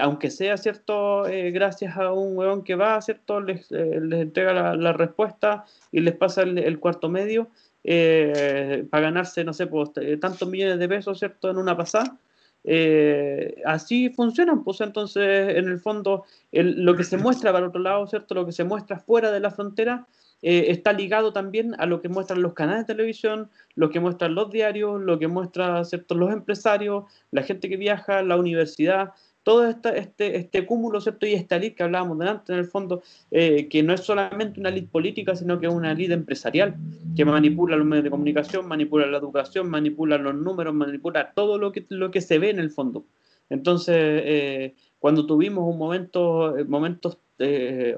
Aunque 0.00 0.30
sea 0.30 0.56
cierto, 0.56 1.22
gracias 1.52 1.96
a 1.96 2.12
un 2.12 2.36
hueón 2.36 2.64
que 2.64 2.74
va, 2.74 3.00
cierto, 3.00 3.40
les, 3.40 3.70
les 3.70 4.20
entrega 4.20 4.74
la, 4.74 4.92
respuesta 4.92 5.64
y 5.90 6.00
les 6.00 6.14
pasa 6.14 6.42
el 6.42 6.78
cuarto 6.78 7.08
medio, 7.08 7.48
eh, 7.82 8.86
para 8.90 9.04
ganarse, 9.04 9.42
no 9.44 9.52
sé, 9.52 9.66
pues, 9.66 9.90
eh, 9.96 10.18
tantos 10.18 10.48
millones 10.48 10.78
de 10.78 10.88
pesos, 10.88 11.18
¿cierto?, 11.18 11.50
en 11.50 11.56
una 11.56 11.76
pasada. 11.76 12.16
Eh, 12.62 13.62
así 13.64 14.10
funcionan, 14.10 14.64
pues 14.64 14.82
entonces, 14.82 15.56
en 15.56 15.66
el 15.68 15.80
fondo, 15.80 16.24
lo 16.52 16.94
que 16.94 17.04
se 17.04 17.16
muestra 17.16 17.52
para 17.52 17.68
otro 17.68 17.80
lado, 17.80 18.06
¿cierto?, 18.06 18.34
lo 18.34 18.44
que 18.44 18.52
se 18.52 18.64
muestra 18.64 18.98
fuera 18.98 19.30
de 19.32 19.40
la 19.40 19.50
frontera, 19.50 20.06
está 20.42 20.94
ligado 20.94 21.34
también 21.34 21.74
a 21.78 21.84
lo 21.84 22.00
que 22.00 22.08
muestran 22.08 22.40
los 22.40 22.54
canales 22.54 22.86
de 22.86 22.94
televisión, 22.94 23.50
lo 23.74 23.90
que 23.90 24.00
muestran 24.00 24.34
los 24.34 24.50
diarios, 24.50 24.98
lo 24.98 25.18
que 25.18 25.28
muestran 25.28 25.84
¿cierto? 25.84 26.14
los 26.14 26.32
empresarios, 26.32 27.04
la 27.30 27.42
gente 27.42 27.68
que 27.68 27.76
viaja, 27.76 28.22
la 28.22 28.38
universidad 28.38 29.12
todo 29.42 29.68
este, 29.68 30.36
este 30.36 30.66
cúmulo, 30.66 31.00
¿cierto? 31.00 31.26
Y 31.26 31.32
esta 31.32 31.56
elite 31.56 31.76
que 31.76 31.82
hablábamos 31.82 32.18
delante, 32.18 32.52
en 32.52 32.58
el 32.58 32.66
fondo, 32.66 33.02
eh, 33.30 33.68
que 33.68 33.82
no 33.82 33.94
es 33.94 34.00
solamente 34.00 34.60
una 34.60 34.68
elite 34.68 34.88
política, 34.88 35.34
sino 35.34 35.58
que 35.58 35.66
es 35.66 35.72
una 35.72 35.92
elite 35.92 36.12
empresarial, 36.12 36.76
que 37.16 37.24
manipula 37.24 37.76
los 37.76 37.86
medios 37.86 38.04
de 38.04 38.10
comunicación, 38.10 38.68
manipula 38.68 39.06
la 39.06 39.18
educación, 39.18 39.70
manipula 39.70 40.18
los 40.18 40.34
números, 40.34 40.74
manipula 40.74 41.32
todo 41.32 41.58
lo 41.58 41.72
que, 41.72 41.86
lo 41.88 42.10
que 42.10 42.20
se 42.20 42.38
ve 42.38 42.50
en 42.50 42.58
el 42.58 42.70
fondo. 42.70 43.04
Entonces, 43.48 43.96
eh, 43.96 44.74
cuando 44.98 45.26
tuvimos 45.26 45.64
un 45.66 45.78
momento, 45.78 46.56
eh, 46.56 46.64
momentos 46.64 47.18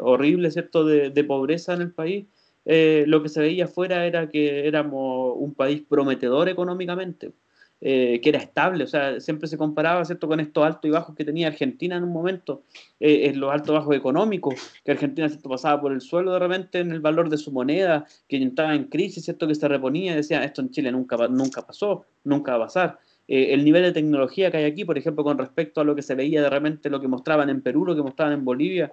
horribles, 0.00 0.55
de, 0.55 1.11
de, 1.11 1.24
pobreza 1.24 1.74
en 1.74 1.83
el 1.83 1.90
país, 1.90 2.26
lo 2.64 3.22
que 3.24 3.28
se 3.28 3.40
veía 3.40 3.64
afuera 3.64 4.07
era 4.07 4.31
que 4.31 4.68
éramos 4.68 5.35
un 5.37 5.52
país 5.52 5.83
prometedor 5.88 6.48
económicamente 6.48 7.33
eh, 7.85 8.21
que 8.21 8.29
era 8.29 8.38
estable, 8.38 8.85
o 8.85 8.87
sea, 8.87 9.18
siempre 9.18 9.49
se 9.49 9.59
comparaba, 9.59 10.05
¿cierto?, 10.05 10.29
con 10.29 10.38
estos 10.38 10.64
altos 10.64 10.88
y 10.88 10.90
bajos 10.90 11.16
que 11.16 11.25
tenía 11.25 11.49
Argentina 11.49 11.97
en 11.97 12.05
un 12.05 12.12
momento, 12.12 12.62
eh, 13.01 13.27
en 13.27 13.40
los 13.40 13.51
altos 13.51 13.71
y 13.71 13.73
bajos 13.73 13.97
económicos, 13.97 14.55
que 14.85 14.92
Argentina, 14.92 15.29
¿cierto?, 15.29 15.49
pasaba 15.49 15.81
por 15.81 15.92
el 15.92 16.01
suelo 16.01 16.33
de 16.33 16.38
repente 16.38 16.79
en 16.79 16.92
el 16.92 17.01
valor 17.01 17.29
de 17.29 17.38
su 17.38 17.51
moneda, 17.51 18.07
que 18.29 18.40
estaba 18.40 18.77
en 18.77 18.85
crisis, 18.85 19.25
¿cierto?, 19.25 19.49
que 19.49 19.57
se 19.57 19.66
reponía 19.66 20.14
decía, 20.14 20.45
esto 20.45 20.61
en 20.61 20.71
Chile 20.71 20.92
nunca, 20.92 21.16
nunca 21.27 21.62
pasó, 21.62 22.05
nunca 22.23 22.53
va 22.53 22.59
a 22.59 22.66
pasar. 22.68 22.99
Eh, 23.27 23.53
el 23.53 23.64
nivel 23.64 23.83
de 23.83 23.90
tecnología 23.90 24.53
que 24.53 24.59
hay 24.59 24.64
aquí, 24.64 24.85
por 24.85 24.97
ejemplo, 24.97 25.25
con 25.25 25.37
respecto 25.37 25.81
a 25.81 25.85
lo 25.85 25.97
que 25.97 26.03
se 26.03 26.14
veía 26.14 26.40
de 26.40 26.51
repente, 26.51 26.88
lo 26.88 27.01
que 27.01 27.09
mostraban 27.09 27.51
en 27.51 27.62
Perú, 27.62 27.85
lo 27.85 27.97
que 27.97 28.03
mostraban 28.03 28.35
en 28.35 28.45
Bolivia, 28.45 28.92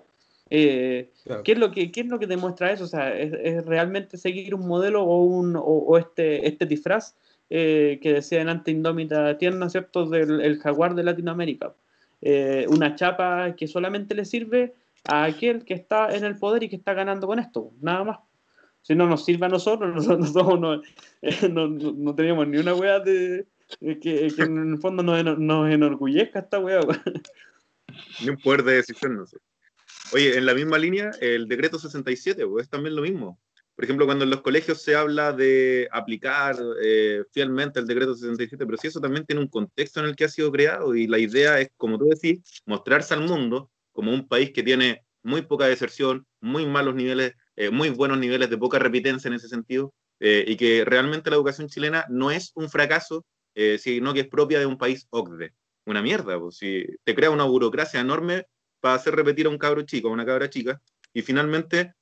¿qué, 0.49 1.11
es 1.45 1.59
lo 1.59 1.69
que, 1.69 1.91
¿Qué 1.91 2.01
es 2.01 2.07
lo 2.07 2.17
que 2.17 2.25
demuestra 2.25 2.71
eso? 2.71 2.85
O 2.85 2.87
sea, 2.87 3.15
¿es, 3.15 3.63
realmente 3.67 4.17
seguir 4.17 4.55
un 4.55 4.67
modelo 4.67 5.03
o, 5.03 5.23
un, 5.23 5.55
o, 5.55 5.95
este, 5.99 6.47
este 6.47 6.65
disfraz 6.65 7.13
eh, 7.49 7.99
que 8.01 8.13
decía 8.13 8.39
delante 8.39 8.71
Indómita 8.71 9.37
Tierna, 9.37 9.69
¿cierto? 9.69 10.05
Del 10.05 10.41
el 10.41 10.59
jaguar 10.59 10.95
de 10.95 11.03
Latinoamérica. 11.03 11.73
Eh, 12.21 12.65
una 12.69 12.95
chapa 12.95 13.55
que 13.55 13.67
solamente 13.67 14.13
le 14.13 14.25
sirve 14.25 14.73
a 15.05 15.23
aquel 15.23 15.63
que 15.63 15.73
está 15.73 16.15
en 16.15 16.25
el 16.25 16.37
poder 16.37 16.63
y 16.63 16.69
que 16.69 16.75
está 16.75 16.93
ganando 16.93 17.27
con 17.27 17.39
esto, 17.39 17.71
nada 17.81 18.03
más. 18.03 18.19
Si 18.81 18.95
no 18.95 19.07
nos 19.07 19.25
sirve 19.25 19.45
a 19.45 19.49
nosotros, 19.49 19.95
nosotros 20.07 20.59
no, 20.59 20.81
eh, 21.21 21.49
no, 21.49 21.67
no, 21.67 22.15
teníamos 22.15 22.47
ni 22.47 22.57
una 22.57 22.75
weá 22.75 22.99
de, 22.99 23.45
que, 23.79 23.99
que, 23.99 24.33
en 24.37 24.73
el 24.73 24.77
fondo 24.79 25.03
nos, 25.03 25.39
nos 25.39 25.69
enorgullezca 25.69 26.39
esta 26.39 26.59
weá. 26.59 26.81
Ni 28.21 28.29
un 28.29 28.37
poder 28.37 28.63
de 28.63 28.75
decisión, 28.75 29.15
no 29.15 29.25
sé. 29.25 29.37
Oye, 30.13 30.37
en 30.37 30.45
la 30.45 30.53
misma 30.53 30.77
línea, 30.77 31.11
el 31.21 31.47
decreto 31.47 31.77
67, 31.77 32.45
pues, 32.45 32.63
es 32.63 32.69
también 32.69 32.95
lo 32.95 33.01
mismo. 33.01 33.39
Por 33.79 33.85
ejemplo, 33.85 34.05
cuando 34.05 34.25
en 34.25 34.29
los 34.29 34.41
colegios 34.41 34.81
se 34.81 34.93
habla 34.93 35.31
de 35.31 35.87
aplicar 35.93 36.57
eh, 36.83 37.23
fielmente 37.31 37.79
el 37.79 37.87
decreto 37.87 38.13
67, 38.13 38.65
pero 38.65 38.77
si 38.77 38.87
eso 38.87 38.99
también 38.99 39.25
tiene 39.25 39.41
un 39.41 39.47
contexto 39.47 40.01
en 40.01 40.07
el 40.07 40.17
que 40.17 40.25
ha 40.25 40.27
sido 40.27 40.51
creado 40.51 40.95
y 40.95 41.07
la 41.07 41.17
idea 41.17 41.61
es, 41.61 41.69
como 41.77 41.97
tú 41.97 42.09
decís, 42.09 42.41
mostrarse 42.65 43.13
al 43.13 43.21
mundo 43.21 43.71
como 43.93 44.11
un 44.11 44.27
país 44.27 44.51
que 44.51 44.63
tiene 44.63 45.05
muy 45.23 45.43
poca 45.43 45.67
deserción, 45.67 46.27
muy 46.41 46.65
malos 46.65 46.93
niveles, 46.93 47.35
eh, 47.55 47.69
muy 47.69 47.89
buenos 47.89 48.17
niveles 48.19 48.49
de 48.49 48.57
poca 48.57 48.79
repitencia 48.79 49.29
en 49.29 49.35
ese 49.35 49.47
sentido, 49.47 49.93
eh, 50.19 50.43
y 50.45 50.57
que 50.57 50.83
realmente 50.83 51.29
la 51.29 51.37
educación 51.37 51.69
chilena 51.69 52.05
no 52.09 52.31
es 52.31 52.51
un 52.55 52.69
fracaso, 52.69 53.25
sino 53.77 54.13
que 54.13 54.19
es 54.19 54.27
propia 54.27 54.59
de 54.59 54.65
un 54.65 54.77
país 54.77 55.07
OCDE. 55.09 55.53
Una 55.85 56.01
mierda, 56.01 56.37
pues, 56.37 56.57
si 56.57 56.85
te 57.05 57.15
crea 57.15 57.31
una 57.31 57.45
burocracia 57.45 58.01
enorme 58.01 58.45
para 58.81 58.95
hacer 58.95 59.15
repetir 59.15 59.45
a 59.45 59.49
un 59.49 59.57
cabro 59.57 59.83
chico, 59.83 60.09
a 60.09 60.11
una 60.11 60.25
cabra 60.25 60.49
chica, 60.49 60.81
y 61.13 61.21
finalmente 61.21 61.93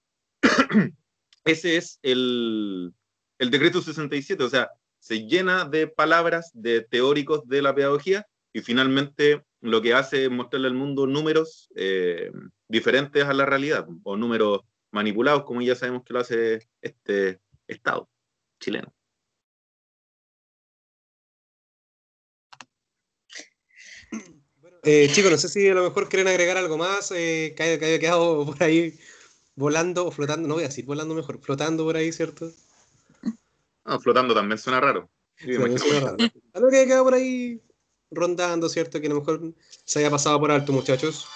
ese 1.47 1.77
es 1.77 1.99
el, 2.03 2.93
decreto 3.39 3.81
67, 3.81 4.43
o 4.43 4.49
sea, 4.49 4.69
se 4.99 5.25
llena 5.27 5.65
de 5.65 5.87
palabras 5.87 6.51
de 6.53 6.81
teóricos 6.81 7.47
de 7.47 7.61
la 7.61 7.73
pedagogía 7.73 8.27
y 8.51 8.61
finalmente 8.61 9.43
lo 9.61 9.81
que 9.81 9.93
hace 9.93 10.25
es 10.25 10.29
mostrarle 10.29 10.67
al 10.67 10.73
mundo 10.73 11.07
números 11.07 11.69
eh, 11.75 12.31
diferentes 12.67 13.23
a 13.23 13.33
la 13.33 13.45
realidad 13.45 13.87
o 14.03 14.17
números 14.17 14.61
manipulados, 14.91 15.43
como 15.45 15.61
ya 15.61 15.75
sabemos 15.75 16.03
que 16.03 16.13
lo 16.13 16.19
hace 16.19 16.67
este 16.81 17.39
Estado 17.67 18.09
chileno. 18.59 18.93
Eh, 24.83 25.09
chicos, 25.11 25.31
no 25.31 25.37
sé 25.37 25.49
si 25.49 25.67
a 25.67 25.73
lo 25.73 25.83
mejor 25.83 26.07
quieren 26.07 26.27
agregar 26.27 26.57
algo 26.57 26.77
más 26.77 27.11
eh, 27.11 27.53
que 27.55 27.63
haya 27.63 27.99
quedado 27.99 28.45
por 28.45 28.63
ahí 28.63 28.97
volando 29.57 30.05
o 30.05 30.11
flotando, 30.11 30.47
no 30.47 30.53
voy 30.53 30.63
a 30.63 30.67
decir 30.67 30.85
volando 30.85 31.15
mejor, 31.15 31.41
flotando 31.41 31.83
por 31.83 31.97
ahí, 31.97 32.13
¿cierto? 32.13 32.49
No, 33.83 33.99
flotando 33.99 34.33
también 34.33 34.57
suena 34.57 34.79
raro. 34.79 35.09
Algo 36.53 36.69
que 36.69 36.77
haya 36.77 36.85
quedado 36.85 37.03
por 37.03 37.13
ahí 37.15 37.61
rondando, 38.11 38.69
¿cierto? 38.69 39.01
Que 39.01 39.07
a 39.07 39.09
lo 39.09 39.19
mejor 39.19 39.53
se 39.83 39.99
haya 39.99 40.11
pasado 40.11 40.39
por 40.39 40.51
alto, 40.51 40.71
muchachos. 40.71 41.27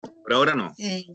Por 0.00 0.32
ahora 0.32 0.54
no. 0.54 0.74
Eh, 0.78 1.06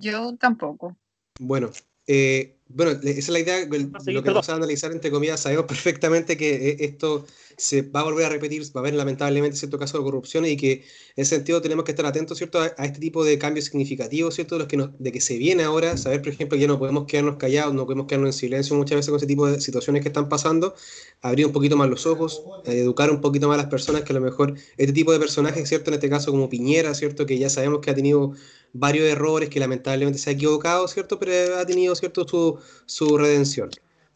yo 0.00 0.36
tampoco. 0.36 0.96
Bueno, 1.40 1.70
eh, 2.06 2.53
bueno, 2.74 2.90
esa 2.90 3.08
es 3.08 3.28
la 3.28 3.38
idea, 3.38 3.64
lo 3.66 4.22
que 4.22 4.30
vamos 4.30 4.48
a 4.48 4.56
analizar 4.56 4.90
entre 4.90 5.10
comillas, 5.10 5.40
sabemos 5.40 5.66
perfectamente 5.66 6.36
que 6.36 6.70
eh, 6.70 6.76
esto 6.80 7.24
se 7.56 7.82
va 7.82 8.00
a 8.00 8.02
volver 8.02 8.26
a 8.26 8.28
repetir, 8.30 8.62
va 8.64 8.70
a 8.76 8.78
haber 8.80 8.94
lamentablemente 8.94 9.56
cierto 9.56 9.78
caso 9.78 9.96
de 9.96 10.02
corrupción 10.02 10.44
y 10.44 10.56
que 10.56 10.72
en 10.72 10.82
ese 11.22 11.36
sentido 11.36 11.62
tenemos 11.62 11.84
que 11.84 11.92
estar 11.92 12.04
atentos, 12.04 12.36
¿cierto?, 12.36 12.60
a, 12.60 12.66
este 12.66 12.98
tipo 12.98 13.24
de 13.24 13.38
cambios 13.38 13.66
significativos, 13.66 14.34
¿cierto?, 14.34 14.56
de, 14.56 14.58
los 14.58 14.68
que 14.68 14.88
de 14.98 15.12
que 15.12 15.20
se 15.20 15.38
viene 15.38 15.62
ahora, 15.62 15.96
saber, 15.96 16.20
por 16.20 16.32
ejemplo, 16.32 16.56
que 16.56 16.62
ya 16.62 16.66
no 16.68 16.80
podemos 16.80 17.06
quedarnos 17.06 17.36
callados, 17.36 17.74
no 17.74 17.84
podemos 17.84 18.06
quedarnos 18.06 18.34
en 18.34 18.38
silencio 18.40 18.74
muchas 18.74 18.96
veces 18.96 19.10
con 19.10 19.18
ese 19.18 19.26
tipo 19.26 19.46
de 19.46 19.60
situaciones 19.60 20.02
que 20.02 20.08
están 20.08 20.28
pasando, 20.28 20.74
abrir 21.22 21.46
un 21.46 21.52
poquito 21.52 21.76
más 21.76 21.88
los 21.88 22.06
ojos, 22.06 22.42
educar 22.64 23.08
un 23.12 23.20
poquito 23.20 23.46
más 23.46 23.54
a 23.54 23.62
las 23.62 23.70
personas 23.70 24.02
que 24.02 24.12
a 24.12 24.16
lo 24.16 24.20
mejor 24.20 24.54
este 24.76 24.92
tipo 24.92 25.12
de 25.12 25.20
personajes, 25.20 25.68
¿cierto?, 25.68 25.90
en 25.90 25.94
este 25.94 26.10
caso 26.10 26.32
como 26.32 26.48
Piñera, 26.48 26.92
¿cierto?, 26.94 27.24
que 27.24 27.38
ya 27.38 27.48
sabemos 27.48 27.80
que 27.80 27.92
ha 27.92 27.94
tenido 27.94 28.32
varios 28.74 29.06
errores, 29.08 29.48
que 29.48 29.60
lamentablemente 29.60 30.18
se 30.18 30.30
ha 30.30 30.32
equivocado, 30.34 30.86
¿cierto?, 30.88 31.18
pero 31.18 31.56
ha 31.58 31.66
tenido, 31.66 31.94
¿cierto?, 31.96 32.28
su, 32.28 32.58
su 32.86 33.16
redención. 33.18 33.70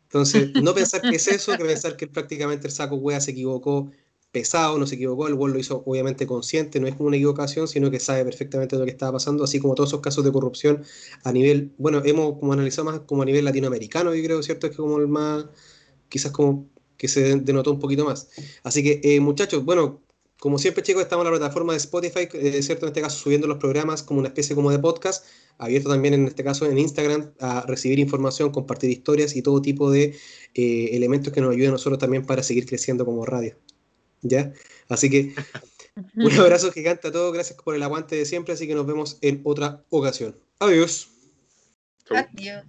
Entonces, 0.05 0.51
no 0.63 0.75
pensar 0.75 1.01
que 1.03 1.17
es 1.17 1.29
eso, 1.29 1.57
que 1.57 1.65
pensar 1.65 1.97
que 1.97 2.07
prácticamente 2.09 2.67
el 2.67 2.73
saco 2.73 2.97
wea 2.97 3.21
se 3.21 3.33
equivocó 3.33 3.91
pesado, 4.31 4.79
no 4.79 4.87
se 4.87 4.97
equivocó, 4.97 5.27
el 5.29 5.35
gol 5.37 5.53
lo 5.53 5.59
hizo 5.59 5.83
obviamente 5.87 6.27
consciente, 6.27 6.81
no 6.81 6.87
es 6.87 6.95
como 6.97 7.09
una 7.09 7.17
equivocación, 7.17 7.67
sino 7.69 7.91
que 7.91 7.99
sabe 8.01 8.25
perfectamente 8.25 8.77
lo 8.77 8.85
que 8.85 8.91
estaba 8.91 9.13
pasando, 9.13 9.45
así 9.45 9.59
como 9.59 9.75
todos 9.75 9.91
esos 9.91 10.01
casos 10.01 10.25
de 10.25 10.33
corrupción 10.33 10.85
a 11.25 11.33
nivel, 11.33 11.73
bueno, 11.79 12.03
hemos 12.05 12.39
como 12.39 12.53
analizado 12.53 12.85
más 12.91 13.01
como 13.01 13.23
a 13.23 13.25
nivel 13.25 13.45
latinoamericano, 13.45 14.15
yo 14.15 14.23
creo, 14.23 14.43
¿cierto? 14.43 14.67
Es 14.67 14.73
que 14.73 14.79
como 14.79 14.99
el 14.99 15.09
más, 15.09 15.47
quizás 16.09 16.33
como 16.33 16.69
que 16.97 17.09
se 17.09 17.37
denotó 17.37 17.73
un 17.73 17.79
poquito 17.79 18.05
más. 18.05 18.29
Así 18.65 18.83
que, 18.83 19.01
eh, 19.03 19.21
muchachos, 19.21 19.65
bueno, 19.65 20.03
como 20.39 20.59
siempre, 20.59 20.83
chicos, 20.83 21.03
estamos 21.03 21.27
en 21.27 21.33
la 21.33 21.39
plataforma 21.39 21.73
de 21.73 21.79
Spotify, 21.79 22.29
eh, 22.33 22.63
¿cierto? 22.63 22.87
En 22.87 22.91
este 22.91 23.03
caso, 23.03 23.19
subiendo 23.19 23.47
los 23.49 23.59
programas 23.59 24.03
como 24.03 24.21
una 24.21 24.29
especie 24.29 24.55
como 24.55 24.71
de 24.71 24.79
podcast, 24.79 25.25
abierto 25.59 25.89
también 25.89 26.15
en 26.15 26.29
este 26.29 26.45
caso 26.45 26.67
en 26.67 26.79
Instagram 26.79 27.33
a 27.41 27.63
recibir 27.67 27.99
información, 27.99 28.53
compartir 28.53 28.91
historias 28.91 29.35
y 29.35 29.43
todo 29.43 29.61
tipo 29.61 29.91
de 29.91 30.17
eh, 30.55 30.91
elementos 30.93 31.33
que 31.33 31.41
nos 31.41 31.51
ayuden 31.51 31.71
a 31.71 31.73
nosotros 31.73 31.99
también 31.99 32.25
para 32.25 32.45
seguir 32.45 32.67
creciendo 32.67 33.05
como 33.05 33.27
radio. 33.27 33.57
¿Ya? 34.23 34.53
Así 34.89 35.11
que 35.11 35.35
un 36.15 36.33
abrazo 36.33 36.71
gigante 36.71 37.09
a 37.09 37.13
todos, 37.13 37.35
gracias 37.35 37.61
por 37.61 37.75
el 37.75 37.83
aguante 37.83 38.15
de 38.15 38.25
siempre, 38.25 38.55
así 38.55 38.69
que 38.69 38.75
nos 38.75 38.87
vemos 38.87 39.19
en 39.21 39.41
otra 39.43 39.85
ocasión. 39.91 40.37
Adiós. 40.61 41.09
Adiós. 42.11 42.65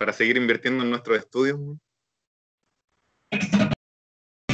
Para 0.00 0.14
seguir 0.14 0.38
invirtiendo 0.38 0.82
en 0.82 0.88
nuestros 0.88 1.18
estudios. 1.18 1.58